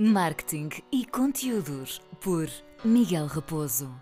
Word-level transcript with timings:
Marketing 0.00 0.70
e 0.90 1.04
conteúdos 1.04 2.00
por 2.22 2.48
Miguel 2.82 3.26
Raposo. 3.26 3.94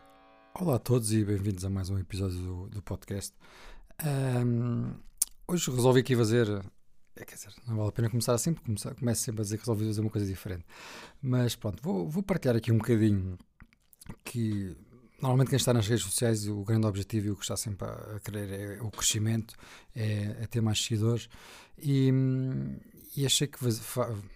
Olá 0.54 0.76
a 0.76 0.78
todos 0.78 1.12
e 1.12 1.24
bem-vindos 1.24 1.64
a 1.64 1.68
mais 1.68 1.90
um 1.90 1.98
episódio 1.98 2.38
do, 2.38 2.68
do 2.68 2.80
podcast. 2.80 3.34
Um, 4.06 4.94
hoje 5.48 5.68
resolvi 5.72 5.98
aqui 5.98 6.14
fazer. 6.14 6.46
É, 7.16 7.24
quer 7.24 7.34
dizer, 7.34 7.52
não 7.66 7.78
vale 7.78 7.88
a 7.88 7.92
pena 7.92 8.08
começar 8.08 8.32
assim, 8.32 8.54
porque 8.54 8.72
começo 8.96 9.22
sempre 9.22 9.40
a 9.40 9.42
dizer 9.42 9.56
que 9.56 9.62
resolvi 9.62 9.86
fazer 9.86 10.00
uma 10.00 10.10
coisa 10.10 10.24
diferente. 10.24 10.64
Mas 11.20 11.56
pronto, 11.56 11.82
vou, 11.82 12.08
vou 12.08 12.22
partilhar 12.22 12.54
aqui 12.54 12.70
um 12.70 12.78
bocadinho 12.78 13.36
que 14.22 14.76
Normalmente 15.20 15.48
quem 15.48 15.56
está 15.56 15.74
nas 15.74 15.88
redes 15.88 16.04
sociais, 16.04 16.46
o 16.46 16.62
grande 16.62 16.86
objetivo 16.86 17.26
e 17.26 17.30
o 17.32 17.34
que 17.34 17.42
está 17.42 17.56
sempre 17.56 17.88
a 17.88 18.20
querer 18.20 18.76
é 18.78 18.82
o 18.82 18.88
crescimento, 18.88 19.52
é, 19.92 20.36
é 20.42 20.46
ter 20.46 20.60
mais 20.60 20.80
seguidores 20.80 21.28
e, 21.76 22.12
e 23.18 23.26
achei 23.26 23.48
que 23.48 23.58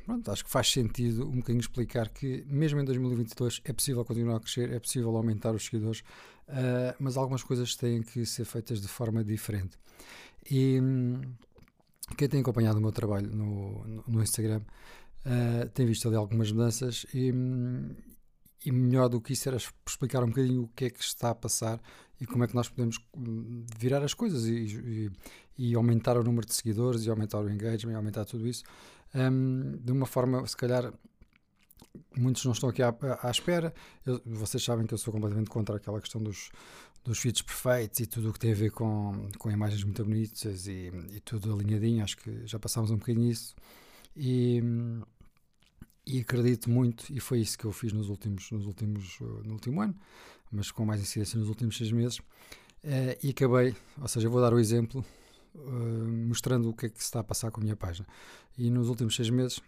pronto, 0.05 0.29
acho 0.33 0.45
que 0.45 0.51
faz 0.51 0.73
sentido 0.73 1.29
um 1.29 1.37
bocadinho 1.37 1.61
explicar 1.61 2.09
que 2.09 2.45
mesmo 2.48 2.80
em 2.80 2.85
2022 2.85 3.61
é 3.65 3.73
possível 3.73 4.05
continuar 4.05 4.39
a 4.39 4.41
crescer, 4.41 4.73
é 4.73 4.80
possível 4.80 5.16
aumentar 5.16 5.55
os 5.55 5.66
seguidores, 5.66 6.01
uh, 6.01 6.92
mas 6.98 7.16
algumas 7.16 7.45
coisas 7.45 7.77
têm 7.77 8.03
que 8.03 8.27
ser 8.27 8.45
feitas 8.45 8.80
de 8.80 8.89
forma 8.89 9.23
diferente. 9.23 9.79
E 10.51 10.80
quem 12.16 12.29
tem 12.29 12.41
acompanhado 12.41 12.79
o 12.79 12.80
meu 12.83 12.91
trabalho 12.91 13.30
no, 13.30 13.87
no, 13.87 14.05
no 14.05 14.20
Instagram 14.20 14.62
uh, 15.27 15.69
tem 15.69 15.87
visto 15.87 16.09
ali 16.09 16.17
algumas 16.17 16.51
mudanças 16.51 17.06
e, 17.14 17.33
e 18.67 18.73
melhor 18.73 19.09
do 19.09 19.20
que 19.20 19.33
isso 19.33 19.48
era 19.48 19.59
explicar 19.87 20.25
um 20.25 20.28
bocadinho 20.30 20.64
o 20.64 20.69
que 20.75 20.87
é 20.87 20.91
que 20.91 21.05
está 21.05 21.30
a 21.30 21.34
passar 21.37 21.80
e 22.23 22.27
como 22.27 22.45
é 22.45 22.47
que 22.47 22.55
nós 22.55 22.69
podemos 22.69 22.99
hum, 23.17 23.65
virar 23.77 24.01
as 24.05 24.15
coisas 24.15 24.47
e, 24.47 24.53
e, 24.55 25.11
e 25.59 25.75
aumentar 25.75 26.17
o 26.17 26.23
número 26.23 26.47
de 26.47 26.55
seguidores 26.55 27.05
e 27.05 27.11
aumentar 27.11 27.41
o 27.41 27.51
engagement 27.51 27.95
e 27.95 27.97
aumentar 27.97 28.25
tudo 28.25 28.47
isso 28.47 28.62
um, 29.12 29.77
de 29.77 29.91
uma 29.91 30.07
forma, 30.07 30.47
se 30.47 30.57
calhar, 30.57 30.93
muitos 32.17 32.45
não 32.45 32.53
estão 32.53 32.69
aqui 32.69 32.81
à, 32.81 32.95
à 33.23 33.31
espera. 33.31 33.75
Eu, 34.07 34.23
vocês 34.25 34.62
sabem 34.62 34.87
que 34.87 34.95
eu 34.95 34.98
sou 34.98 35.12
completamente 35.12 35.51
contra 35.51 35.77
aquela 35.77 36.01
questão 36.01 36.23
dos, 36.23 36.53
dos 37.05 37.19
feeds 37.19 37.42
perfeitos 37.42 37.98
e 37.98 38.06
tudo 38.06 38.31
o 38.31 38.33
que 38.33 38.39
tem 38.39 38.53
a 38.53 38.55
ver 38.55 38.70
com, 38.70 39.29
com 39.36 39.51
imagens 39.51 39.83
muito 39.83 40.05
bonitas 40.05 40.69
e, 40.69 40.92
e 41.11 41.20
tudo 41.20 41.53
alinhadinho. 41.53 42.05
Acho 42.05 42.19
que 42.19 42.47
já 42.47 42.57
passámos 42.57 42.92
um 42.92 42.98
bocadinho 42.98 43.33
isso. 43.33 43.57
E, 44.17 44.62
e 46.07 46.20
acredito 46.20 46.70
muito, 46.70 47.12
e 47.12 47.20
foi 47.20 47.41
isso 47.41 47.59
que 47.59 47.64
eu 47.64 47.73
fiz 47.73 47.92
nos 47.92 48.09
últimos, 48.09 48.51
nos 48.51 48.67
últimos, 48.67 49.20
uh, 49.20 49.42
no 49.45 49.55
último 49.55 49.81
ano, 49.81 49.95
mas 50.53 50.70
com 50.70 50.84
mais 50.84 51.00
incidência 51.00 51.39
nos 51.39 51.48
últimos 51.48 51.77
seis 51.77 51.91
meses, 51.91 52.19
uh, 52.19 53.17
e 53.22 53.31
acabei, 53.31 53.75
ou 54.00 54.08
seja, 54.08 54.28
vou 54.28 54.41
dar 54.41 54.53
o 54.53 54.58
exemplo, 54.58 55.05
uh, 55.55 56.28
mostrando 56.28 56.69
o 56.69 56.75
que 56.75 56.86
é 56.86 56.89
que 56.89 56.98
se 56.98 57.05
está 57.05 57.20
a 57.20 57.25
passar 57.25 57.50
com 57.50 57.61
a 57.61 57.64
minha 57.64 57.77
página. 57.77 58.06
E 58.56 58.70
nos 58.70 58.89
últimos 58.89 59.17
seis 59.17 59.30
meses, 59.30 59.61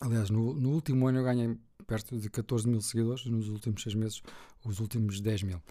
aliás, 0.00 0.30
no, 0.30 0.54
no 0.54 0.70
último 0.70 1.06
ano 1.06 1.18
eu 1.18 1.24
ganhei 1.24 1.56
perto 1.86 2.18
de 2.18 2.30
14 2.30 2.68
mil 2.68 2.80
seguidores, 2.80 3.26
nos 3.26 3.48
últimos 3.48 3.82
seis 3.82 3.94
meses, 3.94 4.22
os 4.64 4.80
últimos 4.80 5.20
10 5.20 5.42
mil. 5.42 5.62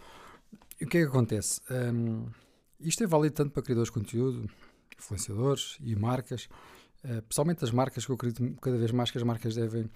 E 0.80 0.86
o 0.86 0.88
que 0.88 0.98
é 0.98 1.02
que 1.02 1.08
acontece? 1.08 1.62
Um, 1.70 2.28
isto 2.80 3.04
é 3.04 3.08
válido 3.08 3.36
tanto 3.36 3.52
para 3.52 3.64
criadores 3.64 3.88
de 3.88 3.94
conteúdo, 3.94 4.50
influenciadores 4.98 5.78
e 5.82 5.96
marcas, 5.96 6.48
Uh, 7.04 7.22
pessoalmente 7.24 7.64
as 7.64 7.72
marcas, 7.72 8.06
que 8.06 8.12
eu 8.12 8.16
acredito 8.16 8.44
cada 8.62 8.78
vez 8.78 8.92
mais 8.92 9.10
que 9.10 9.18
as 9.18 9.24
marcas 9.24 9.56
devem 9.56 9.90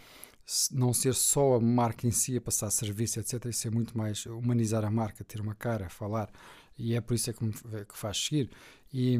não 0.71 0.93
ser 0.93 1.13
só 1.13 1.55
a 1.55 1.59
marca 1.59 2.05
em 2.05 2.11
si 2.11 2.37
a 2.37 2.41
passar 2.41 2.69
serviço, 2.69 3.19
etc., 3.19 3.45
e 3.45 3.53
ser 3.53 3.71
muito 3.71 3.97
mais 3.97 4.25
humanizar 4.25 4.83
a 4.83 4.91
marca, 4.91 5.23
ter 5.23 5.39
uma 5.39 5.55
cara, 5.55 5.89
falar, 5.89 6.29
e 6.77 6.95
é 6.95 7.01
por 7.01 7.13
isso 7.13 7.29
é 7.29 7.33
que, 7.33 7.43
me, 7.43 7.53
é 7.73 7.85
que 7.85 7.97
faz 7.97 8.17
seguir. 8.17 8.49
E, 8.93 9.17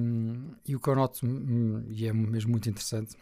e 0.68 0.76
o 0.76 0.80
que 0.80 0.88
eu 0.90 0.96
noto, 0.96 1.26
e 1.88 2.08
é 2.08 2.14
mesmo 2.14 2.52
muito 2.52 2.70
interessante, 2.70 3.16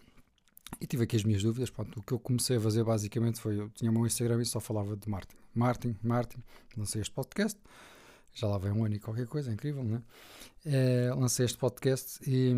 e 0.79 0.87
tive 0.87 1.03
aqui 1.03 1.15
as 1.15 1.23
minhas 1.23 1.43
dúvidas, 1.43 1.69
pronto, 1.69 1.99
o 1.99 2.03
que 2.03 2.13
eu 2.13 2.19
comecei 2.19 2.57
a 2.57 2.61
fazer 2.61 2.83
basicamente 2.83 3.39
foi, 3.39 3.59
eu 3.59 3.69
tinha 3.69 3.91
o 3.91 3.93
meu 3.93 4.05
Instagram 4.05 4.41
e 4.41 4.45
só 4.45 4.59
falava 4.59 4.95
de 4.95 5.09
Martin. 5.09 5.35
Martin, 5.53 5.95
Martin, 6.01 6.41
lancei 6.77 7.01
este 7.01 7.13
podcast, 7.13 7.59
já 8.33 8.47
lá 8.47 8.57
vem 8.57 8.71
um 8.71 8.85
ano 8.85 8.95
e 8.95 8.99
qualquer 8.99 9.27
coisa, 9.27 9.51
é 9.51 9.53
incrível, 9.53 9.83
não 9.83 9.97
é? 9.97 10.01
é 10.65 11.13
lancei 11.13 11.45
este 11.45 11.57
podcast 11.57 12.19
e 12.25 12.53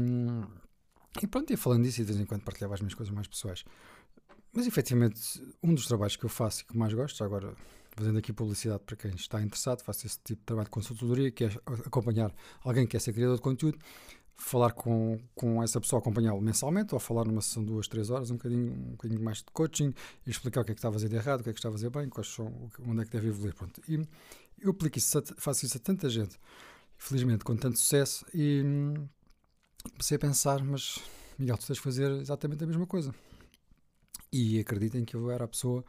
e 1.21 1.27
pronto, 1.27 1.51
ia 1.51 1.57
falando 1.57 1.83
disso 1.83 2.01
e 2.01 2.05
de 2.05 2.11
vez 2.11 2.23
em 2.23 2.25
quando 2.25 2.41
partilhava 2.41 2.73
as 2.73 2.81
minhas 2.81 2.95
coisas 2.95 3.13
mais 3.13 3.27
pessoais. 3.27 3.63
Mas 4.53 4.67
efetivamente, 4.67 5.41
um 5.63 5.73
dos 5.73 5.87
trabalhos 5.87 6.15
que 6.15 6.23
eu 6.23 6.29
faço 6.29 6.61
e 6.61 6.65
que 6.65 6.77
mais 6.77 6.93
gosto, 6.93 7.23
agora 7.23 7.55
fazendo 7.95 8.17
aqui 8.17 8.33
publicidade 8.33 8.83
para 8.85 8.95
quem 8.95 9.11
está 9.11 9.41
interessado, 9.41 9.81
faço 9.81 10.05
esse 10.05 10.19
tipo 10.23 10.41
de 10.41 10.45
trabalho 10.45 10.65
de 10.65 10.71
consultoria, 10.71 11.31
que 11.31 11.45
é 11.45 11.47
acompanhar 11.85 12.33
alguém 12.63 12.85
que 12.85 12.91
quer 12.91 12.99
ser 12.99 13.13
criador 13.13 13.35
de 13.35 13.41
conteúdo, 13.41 13.77
falar 14.35 14.71
com, 14.71 15.19
com 15.35 15.61
essa 15.61 15.79
pessoa, 15.79 15.99
acompanhá-lo 15.99 16.41
mensalmente, 16.41 16.93
ou 16.93 16.99
falar 16.99 17.25
numa 17.25 17.41
sessão 17.41 17.63
de 17.63 17.71
duas, 17.71 17.87
três 17.87 18.09
horas, 18.09 18.31
um 18.31 18.35
bocadinho, 18.35 18.73
um 18.73 18.91
bocadinho 18.91 19.21
mais 19.21 19.37
de 19.37 19.45
coaching, 19.53 19.93
e 20.25 20.29
explicar 20.29 20.61
o 20.61 20.65
que 20.65 20.71
é 20.71 20.73
que 20.75 20.79
está 20.79 20.89
a 20.89 20.91
fazer 20.91 21.09
de 21.09 21.15
errado, 21.15 21.41
o 21.41 21.43
que 21.43 21.49
é 21.49 21.53
que 21.53 21.59
está 21.59 21.69
a 21.69 21.71
fazer 21.71 21.89
bem, 21.89 22.09
quais 22.09 22.27
são, 22.27 22.69
onde 22.87 23.01
é 23.01 23.05
que 23.05 23.11
deve 23.11 23.27
evoluir. 23.27 23.55
Pronto. 23.55 23.81
E 23.87 23.99
eu 24.59 24.71
aplico 24.71 24.97
isso, 24.97 25.21
faço 25.37 25.65
isso 25.65 25.77
a 25.77 25.79
tanta 25.79 26.09
gente, 26.09 26.39
felizmente 26.97 27.43
com 27.43 27.55
tanto 27.55 27.77
sucesso, 27.77 28.25
e 28.33 28.63
comecei 29.91 30.17
a 30.17 30.19
pensar, 30.19 30.63
mas 30.63 30.99
Miguel, 31.37 31.57
tu 31.57 31.67
tens 31.67 31.75
de 31.75 31.81
fazer 31.81 32.11
exatamente 32.21 32.63
a 32.63 32.67
mesma 32.67 32.87
coisa. 32.87 33.13
E 34.33 34.59
acreditem 34.59 35.05
que 35.05 35.15
eu 35.15 35.29
era 35.29 35.45
a 35.45 35.47
pessoa, 35.47 35.85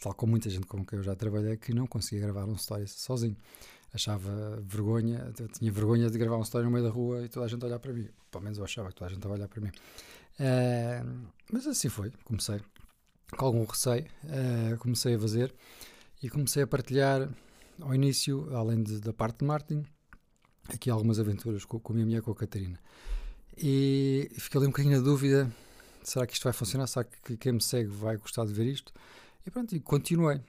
tal 0.00 0.12
como 0.14 0.32
muita 0.32 0.50
gente 0.50 0.66
com 0.66 0.84
quem 0.84 0.98
eu 0.98 1.02
já 1.02 1.16
trabalhei, 1.16 1.56
que 1.56 1.72
não 1.72 1.86
conseguia 1.86 2.20
gravar 2.20 2.44
um 2.44 2.54
story 2.54 2.86
sozinho. 2.86 3.36
Achava 3.94 4.60
vergonha, 4.62 5.32
tinha 5.58 5.72
vergonha 5.72 6.10
de 6.10 6.18
gravar 6.18 6.36
um 6.36 6.42
story 6.42 6.66
no 6.66 6.70
meio 6.70 6.84
da 6.84 6.90
rua 6.90 7.24
e 7.24 7.28
toda 7.28 7.46
a 7.46 7.48
gente 7.48 7.64
olhar 7.64 7.78
para 7.78 7.92
mim. 7.92 8.08
Pelo 8.30 8.44
menos 8.44 8.58
eu 8.58 8.64
achava 8.64 8.90
que 8.90 8.94
toda 8.94 9.10
a 9.10 9.14
gente 9.14 9.26
a 9.26 9.30
olhar 9.30 9.48
para 9.48 9.60
mim. 9.62 9.70
Mas 11.50 11.66
assim 11.66 11.88
foi, 11.88 12.12
comecei 12.24 12.60
com 13.36 13.46
algum 13.46 13.64
receio, 13.64 14.06
uh, 14.24 14.76
comecei 14.78 15.14
a 15.14 15.18
fazer 15.18 15.54
e 16.22 16.28
comecei 16.28 16.62
a 16.62 16.66
partilhar 16.66 17.28
ao 17.80 17.94
início, 17.94 18.54
além 18.54 18.82
de, 18.82 19.00
da 19.00 19.12
parte 19.12 19.38
de 19.38 19.44
marketing, 19.44 19.84
aqui 20.68 20.90
algumas 20.90 21.18
aventuras 21.18 21.64
com, 21.64 21.80
com 21.80 21.92
a 21.92 21.94
minha 21.94 22.06
mulher, 22.06 22.22
com 22.22 22.30
a 22.30 22.34
Catarina. 22.34 22.78
E 23.56 24.30
fiquei 24.34 24.58
ali 24.58 24.66
um 24.66 24.70
bocadinho 24.70 24.96
na 24.96 25.02
dúvida: 25.02 25.50
será 26.02 26.26
que 26.26 26.34
isto 26.34 26.44
vai 26.44 26.52
funcionar? 26.52 26.86
Será 26.86 27.04
que 27.04 27.36
quem 27.36 27.52
me 27.52 27.62
segue 27.62 27.88
vai 27.88 28.16
gostar 28.16 28.44
de 28.44 28.52
ver 28.52 28.66
isto? 28.66 28.92
E 29.46 29.50
pronto, 29.50 29.74
e 29.74 29.80
continuei 29.80 30.40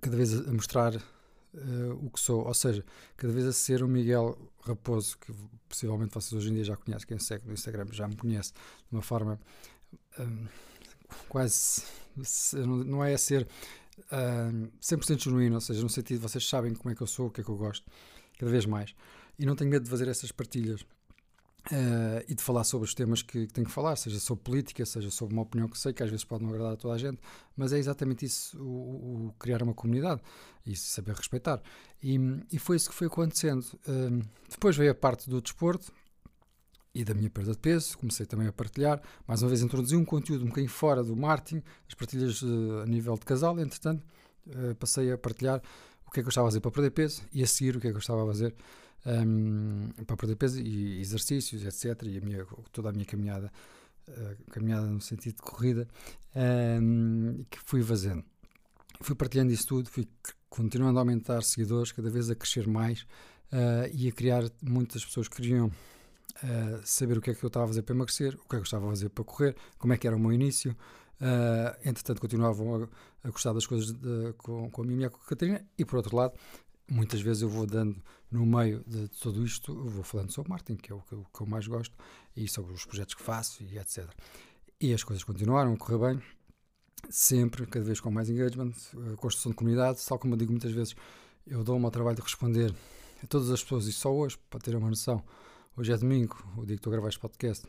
cada 0.00 0.16
vez 0.16 0.34
a 0.34 0.52
mostrar 0.52 0.94
uh, 0.96 2.04
o 2.06 2.10
que 2.10 2.20
sou, 2.20 2.46
ou 2.46 2.54
seja, 2.54 2.84
cada 3.16 3.32
vez 3.32 3.46
a 3.46 3.52
ser 3.52 3.82
o 3.82 3.88
Miguel 3.88 4.36
Raposo, 4.60 5.18
que 5.18 5.32
possivelmente 5.68 6.14
vocês 6.14 6.32
hoje 6.32 6.50
em 6.50 6.54
dia 6.54 6.64
já 6.64 6.76
conhecem, 6.76 7.06
quem 7.06 7.18
segue 7.18 7.46
no 7.46 7.54
Instagram 7.54 7.86
já 7.92 8.06
me 8.06 8.16
conhece 8.16 8.52
de 8.52 8.92
uma 8.92 9.02
forma 9.02 9.40
um, 10.18 10.46
quase, 11.28 11.82
não 12.86 13.04
é 13.04 13.14
a 13.14 13.18
ser 13.18 13.46
um, 14.12 14.68
100% 14.80 15.24
genuíno, 15.24 15.54
ou 15.54 15.60
seja, 15.60 15.82
no 15.82 15.88
sentido 15.88 16.20
vocês 16.20 16.46
sabem 16.46 16.74
como 16.74 16.90
é 16.92 16.94
que 16.94 17.02
eu 17.02 17.06
sou, 17.06 17.28
o 17.28 17.30
que 17.30 17.40
é 17.40 17.44
que 17.44 17.50
eu 17.50 17.56
gosto 17.56 17.86
cada 18.38 18.50
vez 18.50 18.66
mais. 18.66 18.94
E 19.38 19.44
não 19.44 19.54
tenho 19.54 19.70
medo 19.70 19.84
de 19.84 19.90
fazer 19.90 20.08
essas 20.08 20.32
partilhas. 20.32 20.84
Uh, 21.72 22.22
e 22.28 22.34
de 22.34 22.42
falar 22.42 22.62
sobre 22.62 22.86
os 22.86 22.94
temas 22.94 23.22
que, 23.22 23.44
que 23.44 23.52
tenho 23.52 23.66
que 23.66 23.72
falar, 23.72 23.96
seja 23.96 24.20
sobre 24.20 24.44
política, 24.44 24.86
seja 24.86 25.10
sobre 25.10 25.34
uma 25.34 25.42
opinião 25.42 25.68
que 25.68 25.76
sei 25.76 25.92
que 25.92 26.00
às 26.00 26.08
vezes 26.08 26.24
pode 26.24 26.44
não 26.44 26.50
agradar 26.50 26.74
a 26.74 26.76
toda 26.76 26.94
a 26.94 26.98
gente, 26.98 27.18
mas 27.56 27.72
é 27.72 27.78
exatamente 27.78 28.24
isso, 28.24 28.56
o, 28.62 29.26
o 29.26 29.34
criar 29.36 29.64
uma 29.64 29.74
comunidade 29.74 30.20
e 30.64 30.76
saber 30.76 31.16
respeitar. 31.16 31.60
E, 32.00 32.18
e, 32.52 32.58
foi 32.60 32.76
isso 32.76 32.88
que 32.88 32.94
foi 32.94 33.08
acontecendo. 33.08 33.64
Uh, 33.88 34.24
depois 34.48 34.76
veio 34.76 34.92
a 34.92 34.94
parte 34.94 35.28
do 35.28 35.42
desporto 35.42 35.92
e 36.94 37.04
da 37.04 37.14
minha 37.14 37.28
perda 37.28 37.50
de 37.50 37.58
peso, 37.58 37.98
comecei 37.98 38.26
também 38.26 38.46
a 38.46 38.52
partilhar, 38.52 39.02
mais 39.26 39.42
uma 39.42 39.48
vez 39.48 39.60
introduzi 39.60 39.96
um 39.96 40.04
conteúdo 40.04 40.44
um 40.44 40.48
bocadinho 40.48 40.70
fora 40.70 41.02
do 41.02 41.16
marketing, 41.16 41.64
as 41.88 41.94
partilhas 41.94 42.42
uh, 42.42 42.82
a 42.84 42.86
nível 42.86 43.14
de 43.14 43.26
casal, 43.26 43.58
entretanto, 43.58 44.06
passei 44.78 45.10
a 45.10 45.18
partilhar 45.18 45.60
o 46.06 46.10
que 46.10 46.20
é 46.20 46.22
que 46.22 46.26
eu 46.26 46.30
estava 46.30 46.46
a 46.46 46.50
fazer 46.50 46.60
para 46.60 46.70
perder 46.70 46.90
peso 46.90 47.22
e 47.32 47.42
a 47.42 47.46
seguir 47.46 47.76
o 47.76 47.80
que 47.80 47.88
é 47.88 47.90
que 47.90 47.96
eu 47.96 48.00
estava 48.00 48.22
a 48.22 48.26
fazer 48.26 48.54
um, 49.06 49.90
para 50.04 50.16
perder 50.16 50.36
peso 50.36 50.60
e 50.60 51.00
exercícios, 51.00 51.64
etc. 51.64 52.02
E 52.04 52.18
a 52.18 52.20
minha, 52.20 52.46
toda 52.72 52.90
a 52.90 52.92
minha 52.92 53.04
caminhada, 53.04 53.52
uh, 54.08 54.50
caminhada 54.50 54.86
no 54.86 55.00
sentido 55.00 55.36
de 55.36 55.42
corrida, 55.42 55.88
um, 56.34 57.44
que 57.48 57.58
fui 57.64 57.82
fazendo. 57.82 58.24
Fui 59.00 59.14
partilhando 59.14 59.52
isso 59.52 59.66
tudo, 59.66 59.90
fui 59.90 60.08
continuando 60.48 60.98
a 60.98 61.02
aumentar 61.02 61.42
seguidores, 61.42 61.92
cada 61.92 62.10
vez 62.10 62.30
a 62.30 62.34
crescer 62.34 62.66
mais 62.66 63.02
uh, 63.52 63.88
e 63.92 64.08
a 64.08 64.12
criar. 64.12 64.42
Muitas 64.62 65.04
pessoas 65.04 65.28
queriam 65.28 65.66
uh, 65.66 66.80
saber 66.84 67.18
o 67.18 67.20
que 67.20 67.30
é 67.30 67.34
que 67.34 67.44
eu 67.44 67.48
estava 67.48 67.64
a 67.66 67.68
fazer 67.68 67.82
para 67.82 67.94
emagrecer, 67.94 68.34
o 68.34 68.38
que 68.38 68.44
é 68.44 68.48
que 68.48 68.56
eu 68.56 68.62
estava 68.62 68.86
a 68.86 68.90
fazer 68.90 69.08
para 69.10 69.24
correr, 69.24 69.56
como 69.78 69.92
é 69.92 69.96
que 69.96 70.06
era 70.06 70.16
o 70.16 70.18
meu 70.18 70.32
início. 70.32 70.76
Uh, 71.20 71.88
entretanto, 71.88 72.20
continuavam 72.20 72.82
a, 72.82 72.88
a 73.26 73.30
gostar 73.30 73.52
das 73.52 73.66
coisas 73.66 73.92
de, 73.92 74.34
com, 74.36 74.70
com 74.70 74.82
a 74.82 74.84
minha 74.84 75.06
e 75.06 75.10
com 75.10 75.16
a 75.16 75.28
Catarina, 75.28 75.66
e 75.78 75.84
por 75.84 75.96
outro 75.96 76.14
lado, 76.14 76.34
muitas 76.88 77.20
vezes 77.20 77.42
eu 77.42 77.48
vou 77.48 77.66
dando 77.66 78.02
no 78.30 78.44
meio 78.44 78.84
de 78.86 79.08
tudo 79.08 79.44
isto, 79.44 79.74
vou 79.88 80.02
falando 80.02 80.30
sobre 80.30 80.50
marketing, 80.50 80.76
que 80.76 80.92
é 80.92 80.94
o 80.94 81.00
que, 81.00 81.12
eu, 81.14 81.26
que 81.34 81.40
eu 81.40 81.46
mais 81.46 81.66
gosto, 81.66 81.94
e 82.36 82.46
sobre 82.46 82.72
os 82.72 82.84
projetos 82.84 83.14
que 83.14 83.22
faço 83.22 83.62
e 83.64 83.78
etc. 83.78 84.08
E 84.80 84.92
as 84.92 85.02
coisas 85.02 85.24
continuaram 85.24 85.72
a 85.72 85.76
correr 85.76 85.98
bem, 85.98 86.22
sempre, 87.08 87.66
cada 87.66 87.84
vez 87.84 87.98
com 88.00 88.10
mais 88.10 88.28
engagement, 88.28 88.72
construção 89.16 89.52
de 89.52 89.56
comunidade, 89.56 90.04
tal 90.06 90.18
como 90.18 90.34
eu 90.34 90.38
digo 90.38 90.52
muitas 90.52 90.72
vezes, 90.72 90.94
eu 91.46 91.64
dou-me 91.64 91.84
ao 91.84 91.90
trabalho 91.90 92.16
de 92.16 92.22
responder 92.22 92.74
a 93.22 93.26
todas 93.26 93.50
as 93.50 93.62
pessoas, 93.62 93.86
e 93.86 93.92
só 93.92 94.12
hoje, 94.12 94.36
para 94.50 94.60
ter 94.60 94.76
uma 94.76 94.90
noção, 94.90 95.24
hoje 95.76 95.92
é 95.92 95.96
domingo, 95.96 96.36
o 96.56 96.66
dia 96.66 96.76
que 96.76 96.80
estou 96.80 96.90
a 96.90 96.96
gravar 96.96 97.08
este 97.08 97.20
podcast, 97.20 97.66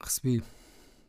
recebi 0.00 0.42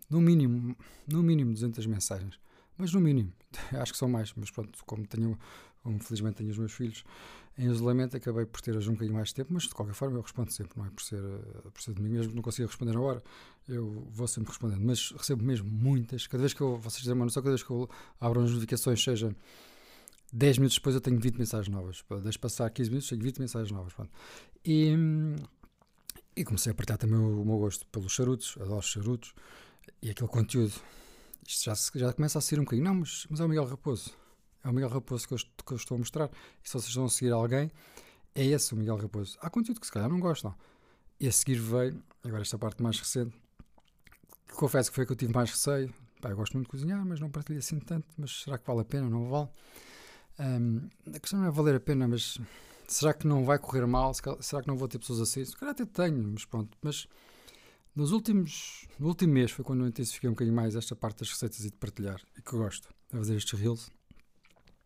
no 0.09 0.21
mínimo, 0.21 0.75
no 1.07 1.24
mínimo 1.24 1.54
200 1.54 1.86
mensagens. 1.86 2.39
Mas 2.77 2.94
no 2.94 3.00
mínimo, 3.01 3.33
acho 3.74 3.92
que 3.92 3.98
são 3.98 4.07
mais, 4.07 4.33
mas 4.36 4.51
pronto, 4.51 4.77
como 4.86 5.06
tenho, 5.06 5.38
como 5.83 6.00
felizmente 6.04 6.38
tenho 6.38 6.50
os 6.50 6.57
meus 6.57 6.71
filhos 6.71 7.04
em 7.57 7.65
isolamento, 7.71 8.15
acabei 8.15 8.45
por 8.45 8.62
ter 8.62 8.75
hoje 8.77 8.88
um 8.88 8.94
bocadinho 8.94 9.15
mais 9.15 9.30
de 9.30 9.36
tempo, 9.36 9.51
mas 9.51 9.63
de 9.63 9.69
qualquer 9.69 9.95
forma 9.95 10.15
eu 10.15 10.21
respondo 10.21 10.51
sempre, 10.51 10.77
não 10.77 10.86
é 10.86 10.89
por 10.92 11.01
ser, 11.01 11.19
eh, 11.24 11.69
por 11.74 11.81
ser 11.81 11.94
domingo, 11.94 12.13
mesmo 12.13 12.30
que 12.30 12.36
não 12.36 12.44
consiga 12.44 12.68
responder 12.68 12.94
na 12.94 13.01
hora, 13.01 13.24
eu 13.68 14.07
vou 14.12 14.27
sempre 14.27 14.50
respondendo, 14.51 14.81
mas 14.86 15.12
recebo 15.12 15.44
mesmo 15.44 15.68
muitas, 15.68 16.27
cada 16.27 16.42
vez 16.42 16.54
que 16.54 16.62
eu, 16.62 16.77
vocês 16.77 17.00
dizem 17.00 17.15
uma 17.15 17.25
noção, 17.25 17.42
cada 17.42 17.54
vez 17.54 17.63
que 17.63 17.71
eu 17.71 17.89
abro 18.21 18.44
as 18.44 18.51
notificações, 18.51 19.04
seja 19.04 19.36
10 20.31 20.59
minutos 20.59 20.77
depois 20.77 20.94
eu 20.94 21.01
tenho 21.01 21.19
20 21.19 21.36
mensagens 21.36 21.68
novas, 21.68 22.06
deixo 22.21 22.39
passar 22.39 22.69
15 22.69 22.89
minutos, 22.92 23.09
tenho 23.09 23.24
20 23.24 23.39
mensagens 23.39 23.71
novas, 23.71 23.92
pronto. 23.92 24.12
E, 24.63 24.94
e 26.36 26.44
comecei 26.44 26.71
a 26.71 26.75
partilhar 26.75 27.00
também 27.00 27.18
o, 27.18 27.42
o 27.42 27.45
meu 27.45 27.57
gosto 27.57 27.88
pelos 27.88 28.12
charutos, 28.12 28.56
adoro 28.62 28.83
charutos, 28.83 29.33
e 30.01 30.09
aquele 30.09 30.29
conteúdo, 30.29 30.73
isto 31.45 31.65
já, 31.65 31.73
já 31.95 32.13
começa 32.13 32.37
a 32.37 32.41
ser 32.41 32.59
um 32.59 32.63
bocadinho, 32.63 32.85
não, 32.85 32.95
mas, 32.95 33.25
mas 33.29 33.39
é 33.39 33.45
o 33.45 33.49
Miguel 33.49 33.65
Raposo, 33.65 34.11
é 34.63 34.69
o 34.69 34.73
Miguel 34.73 34.89
Raposo 34.89 35.27
que 35.27 35.33
eu, 35.33 35.37
que 35.37 35.73
eu 35.73 35.77
estou 35.77 35.95
a 35.95 35.97
mostrar. 35.99 36.29
E 36.63 36.67
se 36.67 36.73
vocês 36.73 36.97
a 36.97 37.09
seguir 37.09 37.31
alguém, 37.31 37.71
é 38.35 38.45
esse 38.45 38.73
o 38.73 38.77
Miguel 38.77 38.97
Raposo. 38.97 39.37
Há 39.41 39.49
conteúdo 39.49 39.79
que 39.79 39.85
se 39.85 39.91
calhar 39.91 40.09
não 40.09 40.19
gostam. 40.19 40.53
E 41.19 41.27
a 41.27 41.31
seguir 41.31 41.59
veio, 41.59 42.03
agora 42.23 42.41
esta 42.41 42.57
parte 42.57 42.83
mais 42.83 42.99
recente, 42.99 43.35
que 44.47 44.53
confesso 44.55 44.91
que 44.91 44.95
foi 44.95 45.05
que 45.05 45.11
eu 45.11 45.15
tive 45.15 45.33
mais 45.33 45.49
receio. 45.49 45.93
Pá, 46.21 46.29
eu 46.29 46.35
gosto 46.35 46.53
muito 46.53 46.67
de 46.67 46.71
cozinhar, 46.71 47.03
mas 47.05 47.19
não 47.19 47.29
partilho 47.29 47.59
assim 47.59 47.79
tanto. 47.79 48.07
Mas 48.17 48.41
será 48.43 48.57
que 48.57 48.67
vale 48.67 48.81
a 48.81 48.85
pena? 48.85 49.09
Não 49.09 49.29
vale? 49.29 49.49
Um, 50.39 50.87
a 51.15 51.19
questão 51.19 51.39
não 51.39 51.47
é 51.47 51.51
valer 51.51 51.75
a 51.75 51.79
pena, 51.79 52.07
mas 52.07 52.37
será 52.87 53.13
que 53.13 53.25
não 53.25 53.43
vai 53.43 53.57
correr 53.57 53.85
mal? 53.87 54.13
Será 54.39 54.61
que 54.61 54.67
não 54.67 54.77
vou 54.77 54.87
ter 54.87 54.99
pessoas 54.99 55.19
assim? 55.21 55.43
Se 55.43 55.55
calhar 55.55 55.73
até 55.73 55.85
tenho, 55.85 56.23
mas 56.33 56.45
pronto. 56.45 56.77
Mas 56.81 57.07
nos 57.97 58.11
últimos, 58.11 58.88
no 58.99 59.07
último 59.07 59.33
mês 59.33 59.49
foi 59.49 59.65
quando 59.65 59.81
eu 59.81 59.88
intensifiquei 59.88 60.29
um 60.29 60.33
bocadinho 60.33 60.55
mais 60.55 60.75
esta 60.75 60.95
parte 60.95 61.21
das 61.21 61.31
receitas 61.31 61.65
e 61.65 61.71
de 61.71 61.77
partilhar. 61.77 62.21
E 62.38 62.41
que 62.44 62.51
gosto 62.51 62.88
de 63.11 63.17
fazer 63.17 63.35
estes 63.35 63.59
reels 63.59 63.89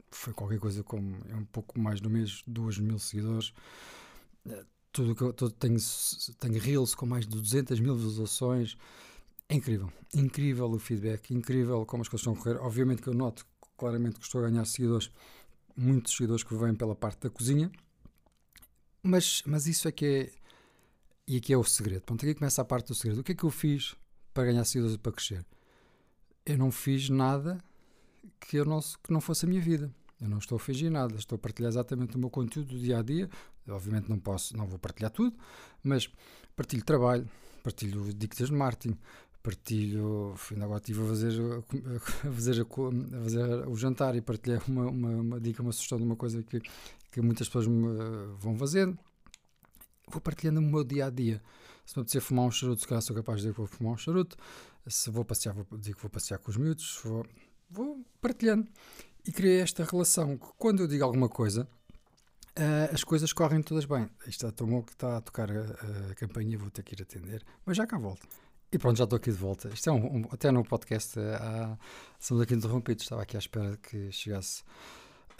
foi 0.09 0.33
qualquer 0.33 0.59
coisa 0.59 0.81
como 0.81 1.17
é 1.27 1.35
um 1.35 1.43
pouco 1.43 1.77
mais 1.77 1.99
do 1.99 2.09
mês, 2.09 2.41
2 2.47 2.77
mil 2.77 2.97
seguidores. 2.97 3.51
Eh, 4.47 4.65
tudo 4.93 5.13
que 5.13 5.23
eu 5.23 5.33
todo, 5.33 5.51
tenho, 5.51 5.77
tenho 6.39 6.57
reels 6.57 6.95
com 6.95 7.05
mais 7.05 7.27
de 7.27 7.35
200 7.35 7.81
mil 7.81 7.97
visualizações. 7.97 8.77
É 9.49 9.55
incrível, 9.55 9.91
incrível 10.15 10.71
o 10.71 10.79
feedback, 10.79 11.33
incrível 11.33 11.85
como 11.85 12.03
as 12.03 12.07
coisas 12.07 12.21
estão 12.21 12.31
a 12.31 12.37
correr. 12.37 12.65
Obviamente 12.65 13.01
que 13.01 13.09
eu 13.09 13.13
noto 13.13 13.45
claramente 13.77 14.19
que 14.19 14.25
estou 14.25 14.39
a 14.39 14.49
ganhar 14.49 14.63
seguidores, 14.63 15.11
muitos 15.75 16.13
seguidores 16.15 16.43
que 16.43 16.55
vêm 16.55 16.73
pela 16.73 16.95
parte 16.95 17.23
da 17.23 17.29
cozinha, 17.29 17.69
mas, 19.03 19.43
mas 19.45 19.67
isso 19.67 19.85
é 19.89 19.91
que 19.91 20.05
é, 20.05 20.31
e 21.27 21.37
aqui 21.37 21.53
é 21.53 21.57
o 21.57 21.63
segredo. 21.63 22.01
Pronto, 22.03 22.23
aqui 22.23 22.35
começa 22.35 22.61
a 22.61 22.65
parte 22.65 22.87
do 22.87 22.95
segredo. 22.95 23.21
O 23.21 23.23
que 23.23 23.31
é 23.31 23.35
que 23.35 23.43
eu 23.43 23.49
fiz 23.49 23.95
para 24.33 24.45
ganhar 24.45 24.63
seguidores 24.65 24.95
e 24.95 24.99
para 24.99 25.11
crescer? 25.11 25.45
Eu 26.45 26.57
não 26.57 26.71
fiz 26.71 27.09
nada 27.09 27.63
que, 28.39 28.57
eu 28.57 28.65
não, 28.65 28.79
que 28.79 29.11
não 29.11 29.21
fosse 29.21 29.45
a 29.45 29.49
minha 29.49 29.61
vida. 29.61 29.93
Eu 30.19 30.29
não 30.29 30.37
estou 30.37 30.55
a 30.55 30.59
fingir 30.59 30.91
nada, 30.91 31.15
estou 31.15 31.35
a 31.35 31.39
partilhar 31.39 31.69
exatamente 31.69 32.15
o 32.15 32.19
meu 32.19 32.29
conteúdo 32.29 32.75
do 32.75 32.79
dia 32.79 32.99
a 32.99 33.01
dia. 33.01 33.29
Obviamente 33.67 34.09
não 34.09 34.19
posso, 34.19 34.55
não 34.55 34.67
vou 34.67 34.77
partilhar 34.77 35.11
tudo, 35.11 35.35
mas 35.83 36.09
partilho 36.55 36.83
trabalho, 36.83 37.29
partilho 37.63 38.13
dicas 38.13 38.47
de 38.47 38.53
marketing, 38.53 38.97
partilho. 39.41 40.35
Ainda 40.51 40.65
agora 40.65 40.79
estive 40.79 41.03
a 41.03 41.07
fazer, 41.07 41.31
fazer, 42.31 42.65
fazer 42.65 43.67
o 43.67 43.75
jantar 43.75 44.15
e 44.15 44.21
partilhei 44.21 44.59
uma, 44.67 44.87
uma, 44.87 45.09
uma, 45.09 45.39
dica, 45.39 45.61
uma 45.61 45.71
sugestão 45.71 45.97
de 45.97 46.03
uma 46.03 46.15
coisa 46.15 46.43
que, 46.43 46.61
que 47.11 47.21
muitas 47.21 47.47
pessoas 47.47 47.65
vão 48.37 48.55
fazendo. 48.57 48.97
Vou 50.09 50.21
partilhando 50.21 50.59
o 50.59 50.63
meu 50.63 50.83
dia 50.83 51.07
a 51.07 51.09
dia. 51.09 51.41
Se 51.85 51.97
me 51.97 52.01
apetecer 52.01 52.21
fumar 52.21 52.45
um 52.45 52.51
charuto, 52.51 52.81
se 52.81 52.87
calhar 52.87 53.01
sou 53.01 53.15
capaz 53.15 53.37
de 53.37 53.43
dizer 53.43 53.53
que 53.53 53.59
vou 53.59 53.67
fumar 53.67 53.93
um 53.93 53.97
charuto. 53.97 54.37
Se 54.87 55.09
vou 55.09 55.23
passear, 55.23 55.53
vou 55.53 55.65
dizer 55.77 55.95
que 55.95 56.01
vou 56.01 56.09
passear 56.09 56.39
com 56.39 56.51
os 56.51 56.57
miúdos. 56.57 56.99
Vou, 57.03 57.25
vou 57.69 58.05
partilhando 58.19 58.67
e 59.25 59.31
criei 59.31 59.61
esta 59.61 59.83
relação 59.83 60.37
que 60.37 60.47
quando 60.57 60.81
eu 60.81 60.87
digo 60.87 61.03
alguma 61.03 61.29
coisa, 61.29 61.67
uh, 62.57 62.93
as 62.93 63.03
coisas 63.03 63.31
correm 63.33 63.61
todas 63.61 63.85
bem. 63.85 64.09
Isto 64.21 64.47
está 64.47 64.51
tão 64.51 64.67
bom 64.67 64.81
que 64.81 64.93
está 64.93 65.17
a 65.17 65.21
tocar 65.21 65.51
a, 65.51 65.61
a 65.61 66.57
vou 66.57 66.71
ter 66.71 66.83
que 66.83 66.95
ir 66.95 67.01
atender, 67.01 67.43
mas 67.65 67.77
já 67.77 67.85
cá 67.85 67.97
volto. 67.97 68.27
E 68.71 68.77
pronto, 68.77 68.97
já 68.97 69.03
estou 69.03 69.17
aqui 69.17 69.31
de 69.31 69.37
volta. 69.37 69.67
Isto 69.69 69.89
é 69.89 69.93
um, 69.93 70.17
um 70.17 70.23
até 70.31 70.49
no 70.49 70.63
podcast 70.63 71.19
uh, 71.19 71.77
somos 72.17 72.41
aqui 72.41 72.53
interrompidos. 72.53 73.03
Estava 73.03 73.21
aqui 73.21 73.35
à 73.35 73.39
espera 73.39 73.77
que 73.77 74.11
chegasse 74.11 74.63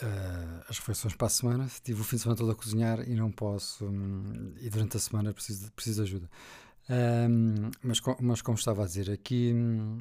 uh, 0.01 0.65
as 0.67 0.79
refeições 0.79 1.15
para 1.15 1.27
a 1.27 1.29
semana. 1.29 1.69
Tive 1.83 2.01
o 2.01 2.03
fim 2.03 2.15
de 2.15 2.23
semana 2.23 2.37
todo 2.37 2.51
a 2.51 2.55
cozinhar 2.55 3.07
e 3.07 3.15
não 3.15 3.31
posso. 3.31 3.85
Um, 3.85 4.53
e 4.59 4.69
durante 4.69 4.97
a 4.97 4.99
semana 4.99 5.33
preciso, 5.33 5.71
preciso 5.71 6.03
de 6.03 6.09
ajuda. 6.09 6.29
Um, 6.89 7.71
mas, 7.83 8.01
mas 8.19 8.41
como 8.41 8.57
estava 8.57 8.83
a 8.83 8.85
dizer, 8.85 9.09
aqui. 9.11 9.53
Um, 9.53 9.97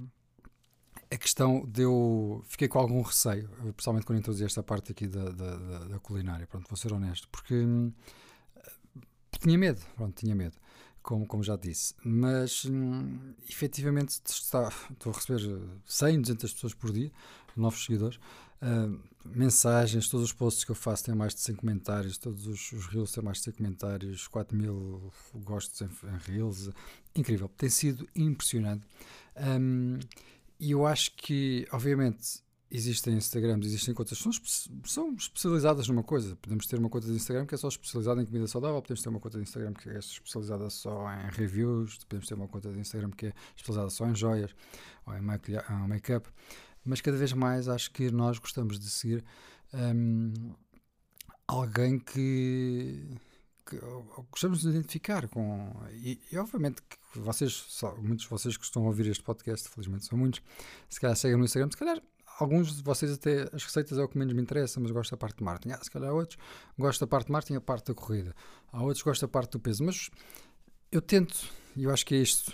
a 1.10 1.16
questão 1.16 1.64
deu. 1.66 2.42
Fiquei 2.46 2.68
com 2.68 2.78
algum 2.78 3.02
receio, 3.02 3.48
principalmente 3.74 4.06
quando 4.06 4.18
introduzi 4.20 4.44
esta 4.44 4.62
parte 4.62 4.92
aqui 4.92 5.08
da, 5.08 5.30
da, 5.30 5.56
da, 5.86 5.98
culinária. 5.98 6.46
Pronto, 6.46 6.68
vou 6.68 6.76
ser 6.76 6.92
honesto, 6.92 7.28
porque 7.30 7.54
hum, 7.54 7.92
tinha 9.40 9.58
medo, 9.58 9.80
pronto, 9.96 10.14
tinha 10.14 10.34
medo, 10.34 10.56
como, 11.02 11.26
como 11.26 11.42
já 11.42 11.56
disse. 11.56 11.94
Mas 12.04 12.64
hum, 12.64 13.34
efetivamente 13.48 14.20
estou 14.24 14.62
a 14.62 15.12
receber 15.12 15.60
100, 15.84 16.20
200 16.20 16.52
pessoas 16.52 16.74
por 16.74 16.92
dia, 16.92 17.10
novos 17.56 17.84
seguidores. 17.84 18.20
Uh, 18.62 18.98
mensagens, 19.24 20.08
todos 20.08 20.26
os 20.26 20.32
posts 20.32 20.64
que 20.64 20.70
eu 20.70 20.74
faço 20.74 21.04
têm 21.04 21.14
mais 21.14 21.34
de 21.34 21.40
100 21.40 21.56
comentários, 21.56 22.18
todos 22.18 22.46
os, 22.46 22.72
os 22.72 22.86
reels 22.86 23.12
têm 23.12 23.22
mais 23.22 23.38
de 23.38 23.44
100 23.44 23.54
comentários, 23.54 24.28
4 24.28 24.56
mil 24.56 25.12
gostos 25.34 25.80
em, 25.80 25.86
em 25.86 26.18
reels. 26.18 26.70
Incrível, 27.14 27.48
tem 27.56 27.68
sido 27.68 28.08
impressionante. 28.14 28.86
Um, 29.36 29.98
e 30.58 30.72
eu 30.72 30.86
acho 30.86 31.12
que, 31.16 31.66
obviamente, 31.72 32.42
existem 32.70 33.14
Instagrams, 33.14 33.66
existem 33.66 33.92
contas 33.92 34.18
que 34.18 34.24
são, 34.24 34.32
são, 34.84 35.14
especializadas 35.14 35.88
numa 35.88 36.04
coisa. 36.04 36.36
Podemos 36.36 36.66
ter 36.66 36.78
uma 36.78 36.88
conta 36.88 37.06
de 37.06 37.14
Instagram 37.14 37.46
que 37.46 37.54
é 37.54 37.58
só 37.58 37.68
especializada 37.68 38.22
em 38.22 38.26
comida 38.26 38.46
saudável, 38.46 38.80
podemos 38.80 39.02
ter 39.02 39.08
uma 39.08 39.18
conta 39.18 39.38
de 39.38 39.42
Instagram 39.42 39.72
que 39.72 39.88
é 39.88 39.98
especializada 39.98 40.70
só 40.70 41.06
em 41.12 41.30
reviews, 41.30 41.98
podemos 42.04 42.28
ter 42.28 42.34
uma 42.34 42.46
conta 42.46 42.70
de 42.72 42.78
Instagram 42.78 43.10
que 43.10 43.26
é 43.26 43.32
especializada 43.56 43.90
só 43.90 44.06
em 44.06 44.14
joias 44.14 44.54
ou 45.06 45.14
em 45.16 45.20
make-up. 45.20 46.28
Mas 46.84 47.00
cada 47.00 47.16
vez 47.16 47.32
mais 47.32 47.68
acho 47.68 47.90
que 47.90 48.10
nós 48.10 48.38
gostamos 48.38 48.78
de 48.78 48.90
seguir 48.90 49.24
um, 49.72 50.54
alguém 51.46 51.98
que 51.98 53.18
que 53.66 53.78
gostamos 54.30 54.62
de 54.62 54.68
identificar 54.68 55.28
com. 55.28 55.72
E, 55.92 56.20
e, 56.32 56.36
obviamente 56.36 56.82
que 56.82 57.18
vocês, 57.20 57.64
muitos 57.98 58.24
de 58.24 58.30
vocês 58.30 58.56
que 58.56 58.64
estão 58.64 58.82
a 58.82 58.86
ouvir 58.86 59.06
este 59.06 59.22
podcast, 59.22 59.68
felizmente 59.68 60.06
são 60.06 60.18
muitos, 60.18 60.42
se 60.88 61.00
calhar 61.00 61.16
seguem 61.16 61.36
no 61.36 61.44
Instagram, 61.44 61.70
se 61.70 61.76
calhar 61.76 62.02
alguns 62.40 62.76
de 62.76 62.82
vocês 62.82 63.12
até 63.12 63.42
as 63.52 63.62
receitas 63.62 63.98
é 63.98 64.02
o 64.02 64.08
que 64.08 64.18
menos 64.18 64.34
me 64.34 64.42
interessa, 64.42 64.80
mas 64.80 64.90
gosto 64.90 65.12
da 65.12 65.16
parte 65.16 65.38
de 65.38 65.44
marketing. 65.44 65.74
Ah, 65.74 65.80
se 65.82 65.90
calhar 65.90 66.12
outros 66.12 66.38
gostam 66.78 67.06
da 67.06 67.10
parte 67.10 67.26
de 67.26 67.32
marketing, 67.32 67.54
a 67.56 67.60
parte 67.60 67.86
da 67.86 67.94
corrida. 67.94 68.34
Há 68.72 68.82
outros 68.82 69.02
gostam 69.02 69.28
da 69.28 69.32
parte 69.32 69.52
do 69.52 69.60
peso. 69.60 69.84
Mas 69.84 70.10
eu 70.90 71.02
tento, 71.02 71.48
e 71.76 71.84
eu 71.84 71.90
acho 71.90 72.04
que 72.04 72.14
é 72.14 72.18
isto. 72.18 72.52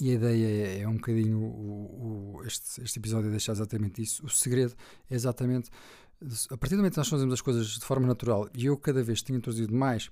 E 0.00 0.10
a 0.10 0.14
ideia 0.14 0.46
é, 0.46 0.80
é 0.80 0.88
um 0.88 0.94
bocadinho 0.94 1.38
o, 1.38 2.36
o, 2.36 2.44
este, 2.44 2.82
este 2.82 2.98
episódio 2.98 3.28
é 3.28 3.30
deixar 3.30 3.52
exatamente 3.52 4.02
isso. 4.02 4.24
O 4.24 4.28
segredo 4.28 4.74
é 5.10 5.14
exatamente 5.14 5.70
a 6.50 6.56
partir 6.56 6.74
do 6.74 6.78
momento 6.78 6.94
que 6.94 6.98
nós 6.98 7.08
fazemos 7.08 7.32
as 7.32 7.40
coisas 7.40 7.66
de 7.66 7.84
forma 7.84 8.06
natural 8.06 8.48
e 8.52 8.66
eu 8.66 8.76
cada 8.76 9.02
vez 9.02 9.22
tenho 9.22 9.38
introduzido 9.38 9.72
mais 9.72 10.10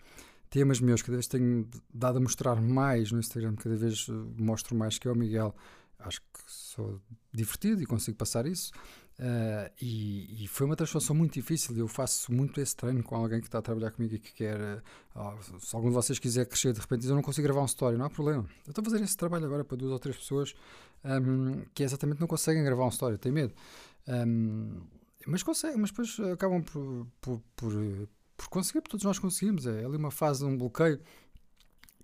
temas 0.49 0.80
meus, 0.80 1.02
cada 1.02 1.16
vez 1.16 1.26
tenho 1.26 1.68
dado 1.92 2.18
a 2.18 2.21
mostrar 2.21 2.61
mais 2.61 3.11
no 3.11 3.18
Instagram, 3.18 3.56
cada 3.56 3.75
vez 3.75 4.06
mostro 4.38 4.76
mais 4.76 4.99
que 4.99 5.09
é 5.09 5.11
o 5.11 5.16
Miguel. 5.16 5.54
Acho 5.99 6.21
que 6.21 6.40
sou 6.47 7.00
divertido 7.33 7.83
e 7.83 7.87
consigo 7.87 8.16
passar 8.16 8.47
isso. 8.47 8.71
Uh, 9.18 9.73
e, 9.80 10.44
e, 10.44 10.46
foi 10.46 10.66
uma 10.66 10.76
transformação 10.76 11.16
muito 11.16 11.32
difícil. 11.32 11.76
Eu 11.76 11.88
faço 11.88 12.30
muito 12.30 12.61
esse 12.61 12.76
treino 12.76 13.02
com 13.02 13.14
alguém 13.16 13.40
que 13.40 13.46
está 13.46 13.58
a 13.58 13.62
trabalhar 13.62 13.90
comigo 13.90 14.14
e 14.14 14.18
que 14.18 14.32
quer. 14.32 14.82
Uh, 15.14 15.61
se 15.61 15.75
algum 15.75 15.88
de 15.88 15.94
vocês 15.94 16.18
quiser 16.18 16.44
crescer 16.44 16.73
de 16.75 16.80
repente, 16.80 17.00
diz, 17.00 17.08
eu 17.08 17.16
não 17.16 17.23
consigo 17.23 17.46
gravar 17.46 17.62
um 17.62 17.66
story, 17.66 17.96
não 17.96 18.04
há 18.04 18.11
problema. 18.11 18.46
Eu 18.66 18.70
estou 18.70 18.82
a 18.82 18.85
fazer 18.85 19.02
esse 19.02 19.16
trabalho 19.16 19.46
agora 19.46 19.64
para 19.64 19.76
duas 19.76 19.90
ou 19.90 19.99
três 19.99 20.16
pessoas 20.16 20.54
um, 21.02 21.64
que 21.75 21.82
exatamente 21.82 22.20
não 22.20 22.26
conseguem 22.26 22.62
gravar 22.62 22.85
um 22.85 22.90
story, 22.90 23.16
têm 23.16 23.32
medo. 23.32 23.54
Um, 24.06 24.82
mas 25.26 25.42
consegue, 25.42 25.78
mas 25.78 25.90
depois 25.90 26.20
acabam 26.32 26.62
por, 26.62 27.06
por, 27.20 27.42
por, 27.56 27.73
por 28.37 28.49
conseguir, 28.49 28.80
porque 28.82 28.92
todos 28.92 29.04
nós 29.04 29.18
conseguimos. 29.18 29.66
É 29.66 29.85
ali 29.85 29.96
uma 29.96 30.11
fase 30.11 30.44
um 30.44 30.56
bloqueio 30.58 31.00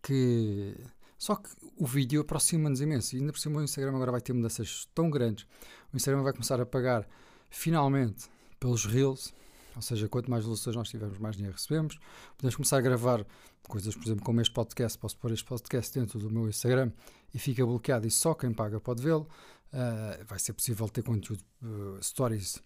que. 0.03 0.75
Só 1.23 1.37
que 1.37 1.49
o 1.77 1.87
vídeo 1.87 2.21
aproxima-nos 2.21 2.81
imenso. 2.81 3.15
E 3.15 3.21
ainda 3.21 3.31
por 3.31 3.39
cima 3.39 3.61
o 3.61 3.63
Instagram 3.63 3.95
agora 3.95 4.11
vai 4.11 4.21
ter 4.21 4.33
mudanças 4.33 4.89
tão 4.93 5.09
grandes. 5.09 5.47
O 5.93 5.97
Instagram 5.97 6.21
vai 6.25 6.33
começar 6.33 6.61
a 6.61 6.67
pagar 6.67 7.07
finalmente 7.49 8.29
pelos 8.59 8.85
Reels. 8.87 9.33
Ou 9.77 9.83
seja, 9.83 10.09
quanto 10.09 10.29
mais 10.29 10.43
visualizações 10.43 10.75
nós 10.75 10.89
tivermos, 10.89 11.21
mais 11.21 11.37
dinheiro 11.37 11.57
recebemos. 11.57 11.97
Podemos 12.37 12.57
começar 12.57 12.79
a 12.79 12.81
gravar 12.81 13.25
coisas, 13.69 13.95
por 13.95 14.03
exemplo, 14.03 14.25
como 14.25 14.41
este 14.41 14.53
podcast. 14.53 14.99
Posso 14.99 15.17
pôr 15.17 15.31
este 15.31 15.45
podcast 15.45 15.97
dentro 15.97 16.19
do 16.19 16.29
meu 16.29 16.49
Instagram 16.49 16.91
e 17.33 17.39
fica 17.39 17.65
bloqueado 17.65 18.05
e 18.05 18.11
só 18.11 18.35
quem 18.35 18.53
paga 18.53 18.81
pode 18.81 19.01
vê-lo. 19.01 19.29
Uh, 19.73 20.25
vai 20.27 20.41
ser 20.41 20.55
possível 20.55 20.89
ter 20.89 21.05
conteúdo, 21.05 21.45
uh, 21.63 22.03
stories 22.03 22.61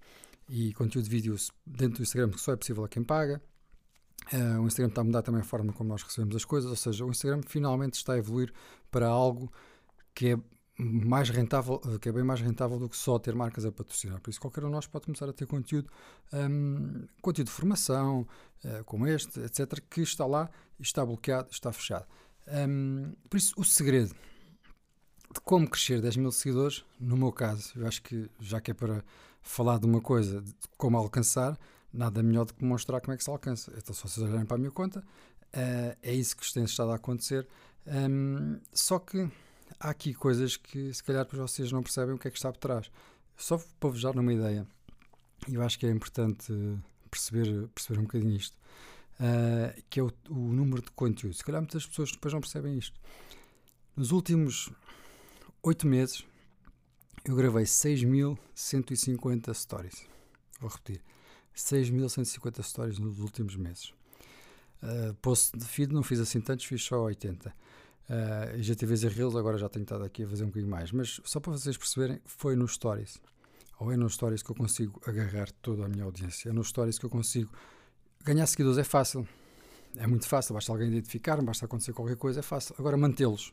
e 0.49 0.73
conteúdo 0.73 1.05
de 1.05 1.11
vídeos 1.11 1.51
dentro 1.67 1.99
do 1.99 2.05
Instagram 2.05 2.31
que 2.31 2.41
só 2.41 2.55
é 2.55 2.57
possível 2.57 2.87
a 2.87 2.89
quem 2.89 3.05
paga. 3.05 3.39
Uh, 4.33 4.61
o 4.61 4.67
Instagram 4.67 4.89
está 4.89 5.01
a 5.01 5.05
mudar 5.05 5.23
também 5.23 5.41
a 5.41 5.45
forma 5.45 5.73
como 5.73 5.89
nós 5.89 6.03
recebemos 6.03 6.35
as 6.35 6.45
coisas, 6.45 6.69
ou 6.69 6.77
seja, 6.77 7.05
o 7.05 7.11
Instagram 7.11 7.43
finalmente 7.47 7.95
está 7.95 8.15
a 8.15 8.19
evoluir 8.19 8.53
para 8.91 9.07
algo 9.07 9.53
que 10.15 10.31
é 10.31 10.39
mais 10.79 11.31
rentável, 11.31 11.79
que 12.01 12.09
é 12.09 12.13
bem 12.13 12.25
mais 12.25 12.41
rentável 12.41 12.79
do 12.79 12.89
que 12.89 12.97
só 12.97 13.19
ter 13.19 13.35
marcas 13.35 13.65
a 13.65 13.73
patrocinar. 13.73 14.21
Por 14.21 14.31
isso, 14.31 14.41
qualquer 14.41 14.65
um 14.65 14.69
de 14.69 14.75
nós 14.75 14.87
pode 14.87 15.07
começar 15.07 15.29
a 15.29 15.33
ter 15.33 15.47
conteúdo, 15.47 15.89
um, 16.33 17.07
conteúdo 17.23 17.47
de 17.47 17.53
formação, 17.53 18.27
uh, 18.65 18.85
como 18.85 19.07
este, 19.07 19.41
etc., 19.41 19.81
que 19.89 20.03
está 20.03 20.27
lá 20.27 20.51
está 20.79 21.05
bloqueado, 21.05 21.49
está 21.51 21.73
fechado. 21.73 22.07
Um, 22.47 23.13
por 23.29 23.37
isso, 23.37 23.55
o 23.57 23.65
segredo 23.65 24.15
de 25.35 25.41
como 25.41 25.69
crescer 25.69 26.01
10 26.01 26.17
mil 26.17 26.33
seguidores, 26.33 26.85
no 27.01 27.17
meu 27.17 27.33
caso, 27.33 27.73
eu 27.77 27.87
acho 27.87 28.03
que 28.03 28.31
já 28.41 28.61
que 28.61 28.71
é 28.71 28.75
para 28.75 29.05
falar 29.43 29.79
de 29.79 29.87
uma 29.87 30.01
coisa, 30.01 30.41
de 30.41 30.53
como 30.77 30.97
alcançar, 30.97 31.59
nada 31.97 32.23
melhor 32.23 32.45
do 32.45 32.55
que 32.55 32.65
mostrar 32.65 33.01
como 33.01 33.15
é 33.15 33.17
que 33.17 33.25
se 33.25 33.31
alcança. 33.31 33.73
Então, 33.77 33.95
se 33.95 34.03
vocês 34.03 34.19
olharem 34.19 34.45
para 34.47 34.57
a 34.57 34.59
minha 34.59 34.71
conta, 34.71 35.01
uh, 35.01 35.97
é 36.03 36.13
isso 36.13 36.37
que 36.37 36.53
tem 36.53 36.65
estado 36.65 36.91
a 36.91 36.97
acontecer. 36.97 37.47
Um, 37.87 38.59
só 38.73 38.99
que 38.99 39.29
há 39.79 39.91
aqui 39.91 40.13
coisas 40.15 40.57
que 40.57 40.93
se 40.93 41.03
calhar 41.03 41.25
para 41.27 41.39
vocês 41.39 41.71
não 41.73 41.83
percebem 41.83 42.15
o 42.15 42.19
que 42.19 42.29
é 42.29 42.31
que 42.31 42.37
está 42.37 42.53
por 42.53 42.59
trás. 42.59 42.91
Só 43.37 43.59
para 43.81 43.91
vos 43.91 44.03
dar 44.03 44.17
uma 44.17 44.33
ideia, 44.33 44.67
eu 45.49 45.63
acho 45.63 45.79
que 45.79 45.87
é 45.87 45.91
importante 45.91 46.53
perceber, 47.11 47.69
perceber 47.69 48.01
um 48.01 48.03
bocadinho 48.05 48.37
isto, 48.37 48.57
uh, 49.21 49.83
que 49.89 50.01
é 50.01 50.03
o, 50.03 50.11
o, 50.31 50.53
número 50.53 50.83
de 50.83 50.91
conteúdos. 50.93 51.39
Se 51.39 51.45
calhar 51.45 51.61
muitas 51.61 51.87
pessoas 51.87 52.11
depois 52.13 52.35
não 52.35 52.41
percebem 52.41 52.77
isto. 52.79 52.99
Nos 53.95 54.11
últimos 54.11 54.71
oito 55.63 55.87
meses, 55.87 56.25
eu 57.25 57.35
gravei 57.35 57.65
6.150 57.65 59.55
stories. 59.55 60.07
Vou 60.61 60.71
repetir. 60.71 61.03
6.150 61.57 62.63
stories 62.63 62.99
nos 62.99 63.19
últimos 63.19 63.57
meses. 63.57 63.93
Uh, 64.83 65.15
post 65.23 65.57
de 65.57 65.65
feed 65.65 65.93
não 65.93 66.03
fiz 66.03 66.21
assim 66.21 66.41
tantos, 66.41 66.67
fiz 66.67 66.83
só 66.83 67.01
80. 67.03 67.53
Uh, 68.09 68.75
tive 68.77 68.95
a 68.95 69.11
Reels, 69.11 69.35
agora 69.35 69.59
já 69.59 69.69
tenho 69.69 69.83
estado 69.83 70.05
aqui 70.05 70.23
a 70.23 70.29
fazer 70.29 70.45
um 70.45 70.49
bocadinho 70.49 70.71
mais. 70.71 70.93
Mas 70.93 71.21
só 71.25 71.41
para 71.41 71.53
vocês 71.53 71.77
perceberem, 71.77 72.21
foi 72.25 72.55
nos 72.55 72.75
Stories. 72.75 73.19
Ou 73.81 73.91
é 73.91 73.97
nos 73.97 74.15
Stories 74.15 74.43
que 74.43 74.51
eu 74.51 74.55
consigo 74.55 75.01
agarrar 75.07 75.51
toda 75.63 75.87
a 75.87 75.89
minha 75.89 76.05
audiência. 76.05 76.51
É 76.51 76.53
nos 76.53 76.69
Stories 76.69 76.99
que 76.99 77.07
eu 77.07 77.11
consigo 77.11 77.51
ganhar 78.23 78.47
seguidores. 78.47 78.79
É 78.79 78.85
fácil. 78.85 79.27
É 79.97 80.07
muito 80.07 80.29
fácil. 80.29 80.55
Basta 80.55 80.71
alguém 80.71 80.89
identificar, 80.89 81.41
basta 81.43 81.65
acontecer 81.65 81.93
qualquer 81.93 82.17
coisa, 82.17 82.41
é 82.41 82.43
fácil. 82.43 82.75
Agora, 82.79 82.97
mantê-los. 82.97 83.53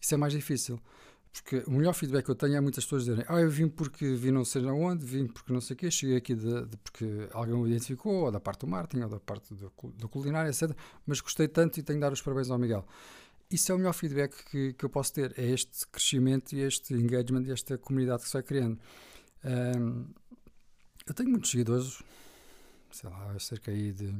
Isso 0.00 0.14
é 0.14 0.16
mais 0.16 0.32
difícil. 0.32 0.80
Porque 1.32 1.62
o 1.66 1.72
melhor 1.72 1.92
feedback 1.94 2.24
que 2.24 2.30
eu 2.30 2.34
tenho 2.34 2.56
é 2.56 2.60
muitas 2.60 2.84
pessoas 2.84 3.04
dizerem: 3.04 3.24
Ah, 3.28 3.40
eu 3.40 3.50
vim 3.50 3.68
porque 3.68 4.14
vi 4.14 4.30
não 4.30 4.44
sei 4.44 4.64
onde, 4.64 5.04
vim 5.04 5.26
porque 5.26 5.52
não 5.52 5.60
sei 5.60 5.74
o 5.74 5.76
quê, 5.76 5.90
cheguei 5.90 6.16
aqui 6.16 6.34
de, 6.34 6.66
de, 6.66 6.76
porque 6.78 7.28
alguém 7.32 7.54
me 7.56 7.68
identificou, 7.68 8.24
ou 8.24 8.32
da 8.32 8.40
parte 8.40 8.60
do 8.60 8.66
marketing, 8.66 9.04
ou 9.04 9.08
da 9.08 9.20
parte 9.20 9.54
do, 9.54 9.72
do 9.96 10.08
culinário, 10.08 10.50
etc. 10.50 10.70
Mas 11.06 11.20
gostei 11.20 11.48
tanto 11.48 11.78
e 11.78 11.82
tenho 11.82 11.98
de 11.98 12.00
dar 12.00 12.12
os 12.12 12.22
parabéns 12.22 12.50
ao 12.50 12.58
Miguel 12.58 12.84
isso 13.50 13.72
é 13.72 13.74
o 13.74 13.78
melhor 13.78 13.94
feedback 13.94 14.44
que, 14.50 14.74
que 14.74 14.84
eu 14.84 14.90
posso 14.90 15.12
ter, 15.12 15.32
é 15.38 15.44
este 15.46 15.86
crescimento 15.88 16.52
e 16.52 16.60
este 16.60 16.94
engagement 16.94 17.44
e 17.46 17.52
esta 17.52 17.78
comunidade 17.78 18.22
que 18.22 18.28
se 18.28 18.34
vai 18.34 18.42
criando. 18.42 18.78
Um, 19.44 20.06
eu 21.06 21.14
tenho 21.14 21.30
muitos 21.30 21.50
seguidores, 21.50 22.02
sei 22.90 23.08
lá, 23.08 23.38
cerca 23.38 23.70
aí 23.70 23.92
de 23.92 24.14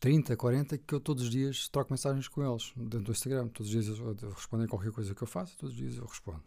30, 0.00 0.34
40, 0.34 0.78
que 0.78 0.94
eu 0.94 1.00
todos 1.00 1.24
os 1.24 1.30
dias 1.30 1.68
troco 1.68 1.92
mensagens 1.92 2.26
com 2.26 2.42
eles 2.42 2.72
dentro 2.74 3.02
do 3.02 3.12
Instagram. 3.12 3.48
Todos 3.48 3.72
os 3.72 3.84
dias 3.84 3.98
eu 3.98 4.30
respondo 4.30 4.64
a 4.64 4.68
qualquer 4.68 4.90
coisa 4.90 5.14
que 5.14 5.22
eu 5.22 5.26
faço, 5.26 5.56
todos 5.58 5.74
os 5.74 5.78
dias 5.78 5.96
eu 5.98 6.06
respondo. 6.06 6.42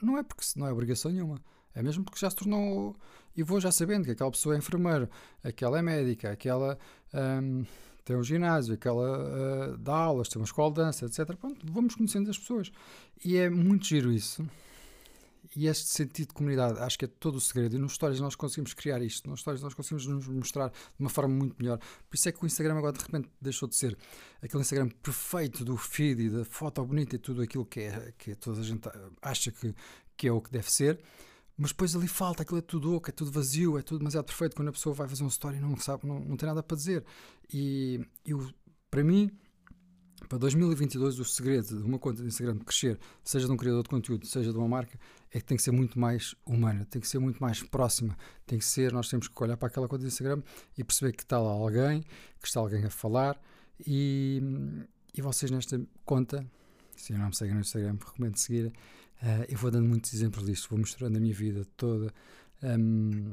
Não 0.00 0.16
é 0.16 0.22
porque 0.22 0.44
não 0.56 0.66
é 0.66 0.72
obrigação 0.72 1.10
nenhuma. 1.10 1.40
É 1.74 1.82
mesmo 1.82 2.04
porque 2.04 2.18
já 2.18 2.30
se 2.30 2.36
tornou. 2.36 2.96
E 3.36 3.42
vou 3.42 3.60
já 3.60 3.70
sabendo 3.70 4.04
que 4.04 4.12
aquela 4.12 4.30
pessoa 4.30 4.54
é 4.54 4.58
enfermeira, 4.58 5.10
aquela 5.42 5.78
é 5.78 5.82
médica, 5.82 6.30
aquela. 6.30 6.78
Um, 7.12 7.64
tem 8.04 8.16
um 8.16 8.24
ginásio, 8.24 8.74
aquela 8.74 9.74
uh, 9.74 9.78
dá 9.78 9.94
aulas, 9.94 10.28
tem 10.28 10.40
uma 10.40 10.46
escola 10.46 10.70
de 10.70 10.76
dança, 10.76 11.06
etc. 11.06 11.36
Pronto, 11.36 11.64
vamos 11.70 11.94
conhecendo 11.94 12.30
as 12.30 12.38
pessoas. 12.38 12.72
E 13.24 13.36
é 13.36 13.50
muito 13.50 13.86
giro 13.86 14.10
isso. 14.10 14.44
E 15.56 15.66
este 15.66 15.88
sentido 15.88 16.28
de 16.28 16.34
comunidade, 16.34 16.78
acho 16.78 16.98
que 16.98 17.04
é 17.04 17.08
todo 17.08 17.36
o 17.36 17.40
segredo. 17.40 17.76
E 17.76 17.78
nos 17.78 17.94
stories 17.94 18.20
nós 18.20 18.34
conseguimos 18.34 18.72
criar 18.74 19.02
isto. 19.02 19.28
Nos 19.28 19.40
stories 19.40 19.62
nós 19.62 19.74
conseguimos 19.74 20.06
nos 20.06 20.28
mostrar 20.28 20.68
de 20.68 20.74
uma 20.98 21.10
forma 21.10 21.34
muito 21.34 21.56
melhor. 21.58 21.78
Por 21.78 22.14
isso 22.16 22.28
é 22.28 22.32
que 22.32 22.42
o 22.42 22.46
Instagram 22.46 22.76
agora 22.76 22.92
de 22.92 23.04
repente 23.04 23.28
deixou 23.40 23.68
de 23.68 23.76
ser 23.76 23.96
aquele 24.42 24.62
Instagram 24.62 24.88
perfeito 25.02 25.64
do 25.64 25.76
feed 25.76 26.22
e 26.22 26.30
da 26.30 26.44
foto 26.44 26.84
bonita 26.84 27.16
e 27.16 27.18
tudo 27.18 27.42
aquilo 27.42 27.64
que, 27.64 27.80
é, 27.80 28.12
que 28.16 28.34
toda 28.34 28.60
a 28.60 28.64
gente 28.64 28.88
acha 29.22 29.50
que, 29.50 29.74
que 30.16 30.28
é 30.28 30.32
o 30.32 30.40
que 30.40 30.50
deve 30.50 30.70
ser 30.70 31.00
mas 31.60 31.72
depois 31.72 31.94
ali 31.94 32.08
falta, 32.08 32.42
aquilo 32.42 32.58
é 32.58 32.62
tudo 32.62 32.94
oco, 32.94 33.10
é 33.10 33.12
tudo 33.12 33.30
vazio, 33.30 33.76
é 33.76 33.82
tudo 33.82 33.98
demasiado 33.98 34.24
perfeito. 34.24 34.56
Quando 34.56 34.68
a 34.68 34.72
pessoa 34.72 34.94
vai 34.94 35.06
fazer 35.06 35.22
uma 35.22 35.28
story 35.28 35.60
não 35.60 35.76
sabe, 35.76 36.06
não, 36.06 36.18
não 36.18 36.34
tem 36.34 36.48
nada 36.48 36.62
para 36.62 36.74
dizer. 36.74 37.04
E 37.52 38.00
eu, 38.24 38.50
para 38.90 39.04
mim, 39.04 39.30
para 40.28 40.38
2022, 40.38 41.18
o 41.18 41.24
segredo 41.24 41.78
de 41.78 41.82
uma 41.82 41.98
conta 41.98 42.22
de 42.22 42.28
Instagram 42.28 42.58
crescer, 42.58 42.98
seja 43.24 43.46
de 43.46 43.52
um 43.52 43.56
criador 43.56 43.82
de 43.82 43.88
conteúdo, 43.88 44.26
seja 44.26 44.52
de 44.52 44.58
uma 44.58 44.68
marca, 44.68 44.98
é 45.32 45.38
que 45.38 45.44
tem 45.44 45.56
que 45.56 45.62
ser 45.62 45.70
muito 45.70 45.98
mais 45.98 46.34
humana, 46.46 46.86
tem 46.88 47.00
que 47.00 47.08
ser 47.08 47.18
muito 47.18 47.40
mais 47.40 47.62
próxima. 47.62 48.16
Tem 48.46 48.58
que 48.58 48.64
ser, 48.64 48.92
nós 48.92 49.08
temos 49.08 49.28
que 49.28 49.42
olhar 49.42 49.56
para 49.56 49.68
aquela 49.68 49.88
conta 49.88 50.02
de 50.02 50.08
Instagram 50.08 50.42
e 50.76 50.84
perceber 50.84 51.12
que 51.12 51.22
está 51.22 51.38
lá 51.38 51.50
alguém, 51.50 52.02
que 52.40 52.46
está 52.46 52.60
alguém 52.60 52.84
a 52.84 52.90
falar. 52.90 53.40
E, 53.86 54.42
e 55.14 55.22
vocês, 55.22 55.50
nesta 55.50 55.80
conta, 56.04 56.46
se 56.96 57.12
não 57.12 57.28
me 57.28 57.34
seguem 57.34 57.54
no 57.54 57.60
Instagram, 57.60 57.96
recomendo 58.04 58.36
seguir 58.36 58.72
Uh, 59.22 59.44
eu 59.50 59.58
vou 59.58 59.70
dando 59.70 59.86
muitos 59.86 60.14
exemplos 60.14 60.46
disto, 60.46 60.70
vou 60.70 60.78
mostrando 60.78 61.14
a 61.14 61.20
minha 61.20 61.34
vida 61.34 61.66
toda 61.76 62.10
um, 62.62 63.32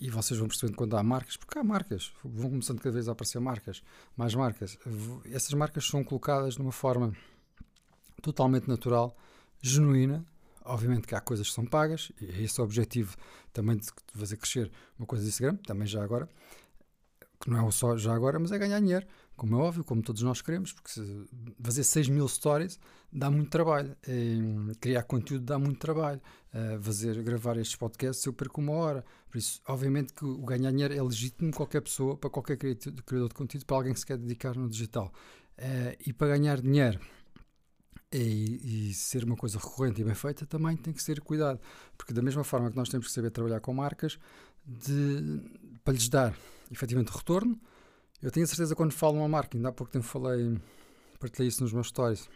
e 0.00 0.08
vocês 0.08 0.38
vão 0.38 0.48
percebendo 0.48 0.76
quando 0.76 0.96
há 0.96 1.02
marcas, 1.02 1.36
porque 1.36 1.58
há 1.58 1.62
marcas, 1.62 2.10
vão 2.24 2.50
começando 2.50 2.78
cada 2.78 2.92
vez 2.92 3.08
a 3.08 3.12
aparecer 3.12 3.38
marcas, 3.38 3.82
mais 4.16 4.34
marcas. 4.34 4.78
Essas 5.30 5.52
marcas 5.52 5.86
são 5.86 6.02
colocadas 6.02 6.54
de 6.54 6.60
uma 6.62 6.72
forma 6.72 7.14
totalmente 8.22 8.66
natural, 8.66 9.14
genuína. 9.60 10.24
Obviamente 10.64 11.06
que 11.06 11.14
há 11.14 11.20
coisas 11.20 11.48
que 11.48 11.54
são 11.54 11.64
pagas, 11.64 12.12
e 12.20 12.26
é 12.26 12.42
esse 12.42 12.60
o 12.60 12.64
objetivo 12.64 13.16
também 13.52 13.76
de 13.76 13.88
fazer 14.14 14.36
crescer 14.36 14.70
uma 14.98 15.06
coisa 15.06 15.24
de 15.24 15.30
Instagram, 15.30 15.56
também 15.56 15.86
já 15.86 16.02
agora, 16.02 16.28
que 17.40 17.48
não 17.48 17.66
é 17.66 17.70
só 17.70 17.96
já 17.96 18.14
agora, 18.14 18.38
mas 18.38 18.52
é 18.52 18.58
ganhar 18.58 18.78
dinheiro. 18.80 19.06
Como 19.34 19.56
é 19.56 19.58
óbvio, 19.58 19.82
como 19.82 20.02
todos 20.02 20.20
nós 20.20 20.42
queremos, 20.42 20.72
porque 20.74 20.90
fazer 21.62 21.82
6 21.82 22.10
mil 22.10 22.28
stories 22.28 22.78
dá 23.10 23.30
muito 23.30 23.48
trabalho, 23.48 23.96
é, 24.06 24.74
criar 24.78 25.02
conteúdo 25.04 25.46
dá 25.46 25.58
muito 25.58 25.78
trabalho, 25.78 26.20
é, 26.52 26.78
fazer, 26.78 27.22
gravar 27.22 27.56
estes 27.56 27.74
podcasts 27.74 28.24
eu 28.26 28.34
perco 28.34 28.60
uma 28.60 28.72
hora, 28.72 29.02
por 29.30 29.38
isso, 29.38 29.62
obviamente 29.66 30.12
que 30.12 30.24
o 30.26 30.44
ganhar 30.44 30.70
dinheiro 30.70 30.94
é 30.94 31.02
legítimo 31.02 31.50
qualquer 31.52 31.80
pessoa, 31.80 32.18
para 32.18 32.28
qualquer 32.28 32.58
criador 32.58 33.28
de 33.28 33.34
conteúdo, 33.34 33.64
para 33.64 33.76
alguém 33.78 33.94
que 33.94 34.00
se 34.00 34.06
quer 34.06 34.18
dedicar 34.18 34.54
no 34.54 34.68
digital. 34.68 35.10
É, 35.56 35.96
e 36.06 36.12
para 36.12 36.36
ganhar 36.36 36.60
dinheiro 36.60 37.00
e, 38.12 38.88
e, 38.90 38.94
ser 38.94 39.24
uma 39.24 39.36
coisa 39.36 39.58
recorrente 39.58 40.00
e 40.00 40.04
bem 40.04 40.14
feita 40.14 40.44
também 40.44 40.76
tem 40.76 40.92
que 40.92 41.02
ser 41.02 41.20
cuidado, 41.20 41.60
porque 41.96 42.12
da 42.12 42.20
mesma 42.20 42.44
forma 42.44 42.70
que 42.70 42.76
nós 42.76 42.88
temos 42.88 43.06
que 43.06 43.12
saber 43.12 43.30
trabalhar 43.30 43.60
com 43.60 43.72
marcas, 43.72 44.18
de, 44.66 45.40
para 45.82 45.94
lhes 45.94 46.08
dar 46.08 46.34
efetivamente 46.70 47.10
retorno, 47.10 47.60
eu 48.22 48.30
tenho 48.30 48.44
a 48.44 48.46
certeza 48.46 48.74
quando 48.74 48.92
falo 48.92 49.16
uma 49.16 49.28
marca, 49.28 49.56
ainda 49.56 49.70
há 49.70 49.72
pouco 49.72 49.92
tempo 49.92 50.04
falei, 50.04 50.58
partilhei 51.18 51.48
isso 51.48 51.62
nos 51.62 51.72
meus 51.72 51.88
stories, 51.88 52.28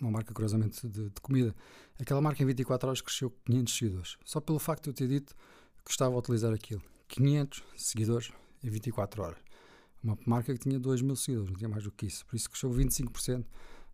uma 0.00 0.10
marca 0.10 0.32
curiosamente 0.32 0.86
de, 0.88 1.10
de, 1.10 1.20
comida, 1.20 1.54
aquela 2.00 2.20
marca 2.20 2.42
em 2.42 2.46
24 2.46 2.88
horas 2.88 3.00
cresceu 3.00 3.30
500 3.44 3.76
seguidores, 3.76 4.16
só 4.24 4.40
pelo 4.40 4.58
facto 4.58 4.84
de 4.84 4.90
eu 4.90 4.94
ter 4.94 5.08
dito 5.08 5.34
que 5.84 5.90
estava 5.90 6.14
a 6.14 6.18
utilizar 6.18 6.52
aquilo. 6.52 6.82
500 7.08 7.62
seguidores 7.76 8.30
em 8.62 8.68
24 8.68 9.22
horas. 9.22 9.38
Uma 10.02 10.18
marca 10.26 10.52
que 10.52 10.60
tinha 10.60 10.78
2 10.78 11.02
mil 11.02 11.16
seguidores, 11.16 11.50
não 11.50 11.56
tinha 11.56 11.68
mais 11.68 11.84
do 11.84 11.90
que 11.90 12.06
isso, 12.06 12.26
por 12.26 12.36
isso 12.36 12.48
cresceu 12.50 12.70
25% 12.70 13.44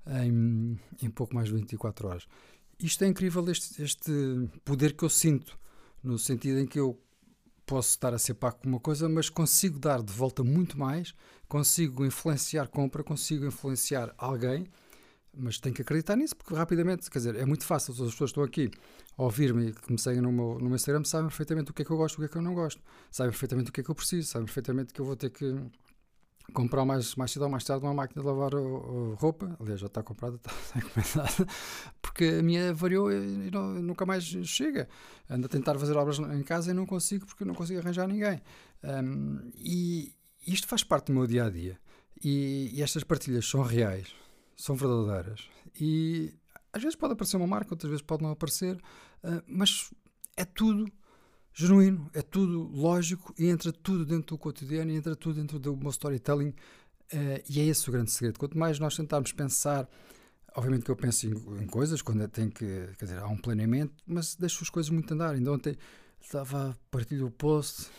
em, 0.07 0.79
em 1.03 1.11
pouco 1.11 1.35
mais 1.35 1.49
de 1.49 1.55
24 1.55 2.09
horas. 2.09 2.27
Isto 2.79 3.05
é 3.05 3.07
incrível, 3.07 3.49
este, 3.51 3.83
este 3.83 4.13
poder 4.65 4.95
que 4.95 5.05
eu 5.05 5.09
sinto, 5.09 5.59
no 6.03 6.19
sentido 6.19 6.59
em 6.59 6.67
que 6.67 6.79
eu 6.79 7.01
posso 7.67 7.91
estar 7.91 8.13
a 8.15 8.19
ser 8.19 8.35
pago 8.35 8.59
com 8.59 8.69
uma 8.69 8.81
coisa, 8.81 9.09
mas 9.09 9.29
consigo 9.29 9.79
dar 9.79 10.03
de 10.03 10.13
volta 10.13 10.43
muito 10.45 10.79
mais, 10.79 11.15
consigo 11.49 12.05
influenciar 12.05 12.69
compra, 12.69 13.03
consigo 13.03 13.47
influenciar 13.47 14.15
alguém, 14.19 14.67
mas 15.37 15.59
tenho 15.59 15.75
que 15.75 15.83
acreditar 15.83 16.17
nisso, 16.17 16.37
porque 16.37 16.55
rapidamente, 16.55 17.11
quer 17.11 17.19
dizer, 17.19 17.37
é 17.37 17.45
muito 17.45 17.65
fácil, 17.65 17.95
todas 17.95 18.09
as 18.09 18.15
pessoas 18.15 18.31
que 18.31 18.41
estão 18.41 18.45
aqui 18.45 18.71
a 19.17 19.23
ouvir-me 19.23 19.69
e 19.69 19.73
que 19.73 19.93
me 19.93 19.99
seguem 19.99 20.21
no 20.21 20.31
meu, 20.31 20.59
no 20.59 20.67
meu 20.67 20.77
Instagram 20.77 21.05
sabem 21.05 21.29
perfeitamente 21.29 21.71
o 21.71 21.75
que 21.75 21.83
é 21.83 21.85
que 21.85 21.91
eu 21.91 21.97
gosto, 21.97 22.17
o 22.17 22.19
que 22.19 22.25
é 22.27 22.29
que 22.29 22.37
eu 22.37 22.43
não 22.43 22.55
gosto, 22.55 22.81
sabem 23.11 23.31
perfeitamente 23.31 23.71
o 23.71 23.73
que 23.73 23.81
é 23.81 23.85
que 23.85 23.91
eu 23.91 23.95
preciso, 23.95 24.29
sabem 24.29 24.47
perfeitamente 24.47 24.93
que 24.93 25.01
eu 25.01 25.05
vou 25.05 25.17
ter 25.17 25.31
que 25.31 25.57
comprar 26.53 26.85
mais, 26.85 27.15
mais 27.15 27.31
cedo 27.31 27.43
ou 27.43 27.49
mais 27.49 27.65
tarde 27.65 27.85
uma 27.85 27.95
máquina 27.95 28.23
de 28.23 28.29
lavar 28.29 28.53
roupa, 29.17 29.57
aliás 29.61 29.81
já 29.81 29.87
está 29.87 30.03
comprada, 30.03 30.37
está 30.45 30.79
encomendada, 30.79 31.53
porque 32.03 32.25
a 32.25 32.43
minha 32.43 32.75
variou 32.75 33.11
e 33.11 33.51
não, 33.51 33.83
nunca 33.83 34.05
mais 34.05 34.25
chega. 34.25 34.89
Ando 35.29 35.47
a 35.47 35.49
tentar 35.49 35.79
fazer 35.79 35.97
obras 35.97 36.19
em 36.19 36.43
casa 36.43 36.71
e 36.71 36.75
não 36.75 36.87
consigo 36.87 37.27
porque 37.27 37.45
não 37.45 37.55
consigo 37.55 37.81
arranjar 37.81 38.07
ninguém. 38.07 38.43
Um, 38.83 39.51
e 39.57 40.15
isto 40.47 40.67
faz 40.67 40.85
parte 40.85 41.07
do 41.07 41.15
meu 41.15 41.27
dia 41.27 41.47
a 41.47 41.51
dia. 41.51 41.79
E, 42.23 42.71
e, 42.75 42.83
estas 42.83 43.03
partilhas 43.03 43.47
são 43.47 43.63
reais, 43.63 44.15
são 44.57 44.77
verdadeiras. 44.77 45.49
E 45.79 46.35
às 46.73 46.83
vezes 46.83 46.97
pode 46.97 47.15
aparecer 47.15 47.37
uma 47.37 47.47
marca, 47.47 47.73
outras 47.75 47.91
vezes 47.91 48.05
pode 48.05 48.23
não 48.23 48.31
aparecer, 48.31 48.77
uh, 48.77 49.43
mas 49.47 49.91
é 50.37 50.45
tudo 50.45 50.87
genuíno, 51.55 52.11
é 52.13 52.21
tudo 52.21 52.69
lógico 52.75 53.33
e 53.39 53.47
entra 53.47 53.73
tudo 53.73 54.05
dentro 54.05 54.37
do 54.37 54.39
cotidiano 54.39 54.91
e 54.91 54.97
entra 54.97 55.15
tudo 55.15 55.41
dentro 55.41 55.59
do 55.59 55.77
meu 55.77 55.91
storytelling. 55.91 56.55
Uh, 57.13 57.41
e 57.49 57.61
é 57.61 57.65
esse 57.65 57.89
o 57.89 57.93
grande 57.93 58.11
segredo. 58.11 58.39
Quanto 58.39 58.59
mais 58.59 58.79
nós 58.79 58.97
tentarmos 58.97 59.33
pensar 59.33 59.89
obviamente 60.55 60.85
que 60.85 60.91
eu 60.91 60.97
penso 60.97 61.27
em, 61.27 61.33
em 61.63 61.67
coisas 61.67 62.01
quando 62.01 62.27
tem 62.29 62.49
que, 62.49 62.89
quer 62.99 63.05
dizer, 63.05 63.19
há 63.19 63.27
um 63.27 63.37
planeamento, 63.37 63.95
mas 64.07 64.37
deixo 64.37 64.63
as 64.63 64.71
coisas 64.71 64.91
muito 64.91 65.13
andar. 65.13 65.35
Ainda 65.35 65.53
ontem 65.53 65.77
estava 66.21 66.71
a 66.71 66.75
partilhar 66.91 67.27
o 67.27 67.31
post, 67.31 67.91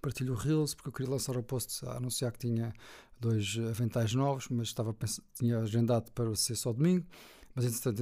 partilho 0.00 0.34
o 0.34 0.36
Reels, 0.36 0.74
porque 0.74 0.88
eu 0.88 0.92
queria 0.92 1.10
lançar 1.10 1.36
o 1.36 1.42
post 1.42 1.84
a 1.86 1.96
anunciar 1.96 2.32
que 2.32 2.38
tinha 2.38 2.72
dois 3.18 3.56
aventais 3.70 4.14
novos, 4.14 4.48
mas 4.48 4.68
estava 4.68 4.94
tinha 5.34 5.60
agendado 5.60 6.10
para 6.12 6.34
ser 6.34 6.56
só 6.56 6.72
domingo. 6.72 7.06
Mas 7.54 7.66
entretanto 7.66 8.00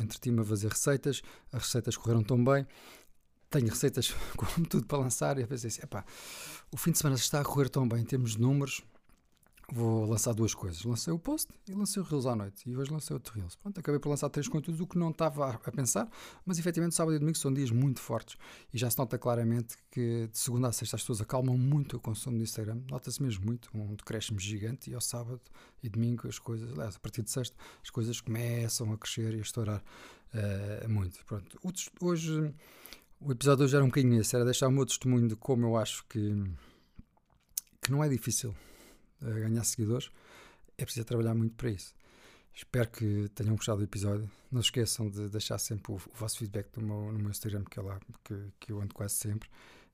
entreti-me 0.00 0.40
a 0.40 0.44
fazer 0.44 0.68
receitas, 0.68 1.22
as 1.52 1.62
receitas 1.62 1.96
correram 1.96 2.22
tão 2.22 2.42
bem. 2.42 2.66
Tenho 3.50 3.68
receitas 3.68 4.14
como 4.36 4.66
tudo 4.66 4.86
para 4.86 4.98
lançar 4.98 5.38
e 5.38 5.42
eu 5.42 5.48
pensei 5.48 5.68
assim: 5.68 5.82
epá, 5.82 6.04
o 6.70 6.76
fim 6.76 6.92
de 6.92 6.98
semana 6.98 7.16
está 7.16 7.40
a 7.40 7.44
correr 7.44 7.68
tão 7.68 7.88
bem 7.88 8.00
em 8.00 8.04
termos 8.04 8.32
de 8.32 8.40
números, 8.40 8.82
vou 9.70 10.06
lançar 10.06 10.32
duas 10.32 10.54
coisas. 10.54 10.82
Lancei 10.82 11.12
o 11.12 11.18
post 11.18 11.52
e 11.68 11.72
lancei 11.72 12.02
o 12.02 12.04
Reels 12.04 12.26
à 12.26 12.34
noite. 12.34 12.68
E 12.68 12.76
hoje 12.76 12.90
lancei 12.90 13.14
outro 13.14 13.34
Reels. 13.34 13.54
Pronto, 13.56 13.78
acabei 13.78 14.00
por 14.00 14.08
lançar 14.08 14.28
três 14.30 14.48
conteúdos, 14.48 14.80
o 14.80 14.86
que 14.86 14.98
não 14.98 15.10
estava 15.10 15.50
a, 15.50 15.72
pensar, 15.72 16.08
mas 16.44 16.58
efetivamente 16.58 16.94
sábado 16.94 17.14
e 17.14 17.18
domingo 17.18 17.36
são 17.36 17.52
dias 17.52 17.70
muito 17.70 18.00
fortes. 18.00 18.36
E 18.72 18.78
já 18.78 18.90
se 18.90 18.98
nota 18.98 19.18
claramente 19.18 19.76
que 19.90 20.28
de 20.32 20.38
segunda 20.38 20.68
a 20.68 20.72
sexta 20.72 20.96
as 20.96 21.02
pessoas 21.02 21.20
acalmam 21.20 21.56
muito 21.58 21.96
o 21.96 22.00
consumo 22.00 22.38
do 22.38 22.42
Instagram. 22.42 22.80
Nota-se 22.90 23.22
mesmo 23.22 23.44
muito, 23.44 23.68
um 23.74 23.94
decréscimo 23.94 24.40
gigante. 24.40 24.90
E 24.90 24.94
ao 24.94 25.00
sábado 25.00 25.40
e 25.82 25.88
domingo 25.88 26.26
as 26.26 26.38
coisas, 26.38 26.72
aliás, 26.72 26.96
a 26.96 26.98
partir 26.98 27.22
de 27.22 27.30
sexta, 27.30 27.56
as 27.82 27.90
coisas 27.90 28.20
começam 28.20 28.90
a 28.92 28.96
crescer 28.96 29.34
e 29.34 29.38
a 29.38 29.42
estourar 29.42 29.82
uh, 30.34 30.88
muito. 30.88 31.22
Pronto, 31.26 31.58
hoje, 32.00 32.54
o 33.20 33.32
episódio 33.32 33.64
hoje 33.64 33.74
era 33.74 33.84
um 33.84 33.88
bocadinho 33.88 34.20
esse, 34.20 34.34
era 34.34 34.44
deixar 34.44 34.68
o 34.68 34.72
meu 34.72 34.86
testemunho 34.86 35.28
de 35.28 35.36
como 35.36 35.66
eu 35.66 35.76
acho 35.76 36.04
que, 36.08 36.44
que 37.82 37.90
não 37.90 38.02
é 38.02 38.08
difícil 38.08 38.54
a 39.20 39.30
ganhar 39.30 39.64
seguidores, 39.64 40.10
é 40.76 40.84
preciso 40.84 41.06
trabalhar 41.06 41.34
muito 41.34 41.54
para 41.56 41.70
isso. 41.70 41.94
Espero 42.54 42.88
que 42.90 43.28
tenham 43.34 43.54
gostado 43.54 43.78
do 43.78 43.84
episódio. 43.84 44.28
Não 44.50 44.60
se 44.60 44.66
esqueçam 44.66 45.08
de 45.08 45.28
deixar 45.28 45.58
sempre 45.58 45.92
o, 45.92 45.94
o 45.94 46.00
vosso 46.14 46.38
feedback 46.38 46.76
no 46.76 46.86
meu, 46.86 47.12
no 47.12 47.18
meu 47.18 47.30
Instagram, 47.30 47.64
que 47.64 47.78
é 47.78 47.82
lá 47.82 48.00
que, 48.24 48.34
que 48.58 48.72
eu 48.72 48.80
ando 48.80 48.94
quase 48.94 49.14
sempre. 49.14 49.48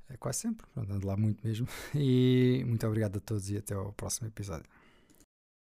É 0.09 0.17
quase 0.17 0.41
sempre, 0.41 0.67
ando 0.77 1.07
lá 1.07 1.17
muito 1.17 1.47
mesmo. 1.47 1.67
E 1.95 2.65
muito 2.67 2.87
obrigado 2.87 3.19
a 3.19 3.21
todos 3.21 3.51
e 3.51 3.57
até 3.57 3.75
ao 3.75 3.93
próximo 3.93 4.29
episódio. 4.29 4.65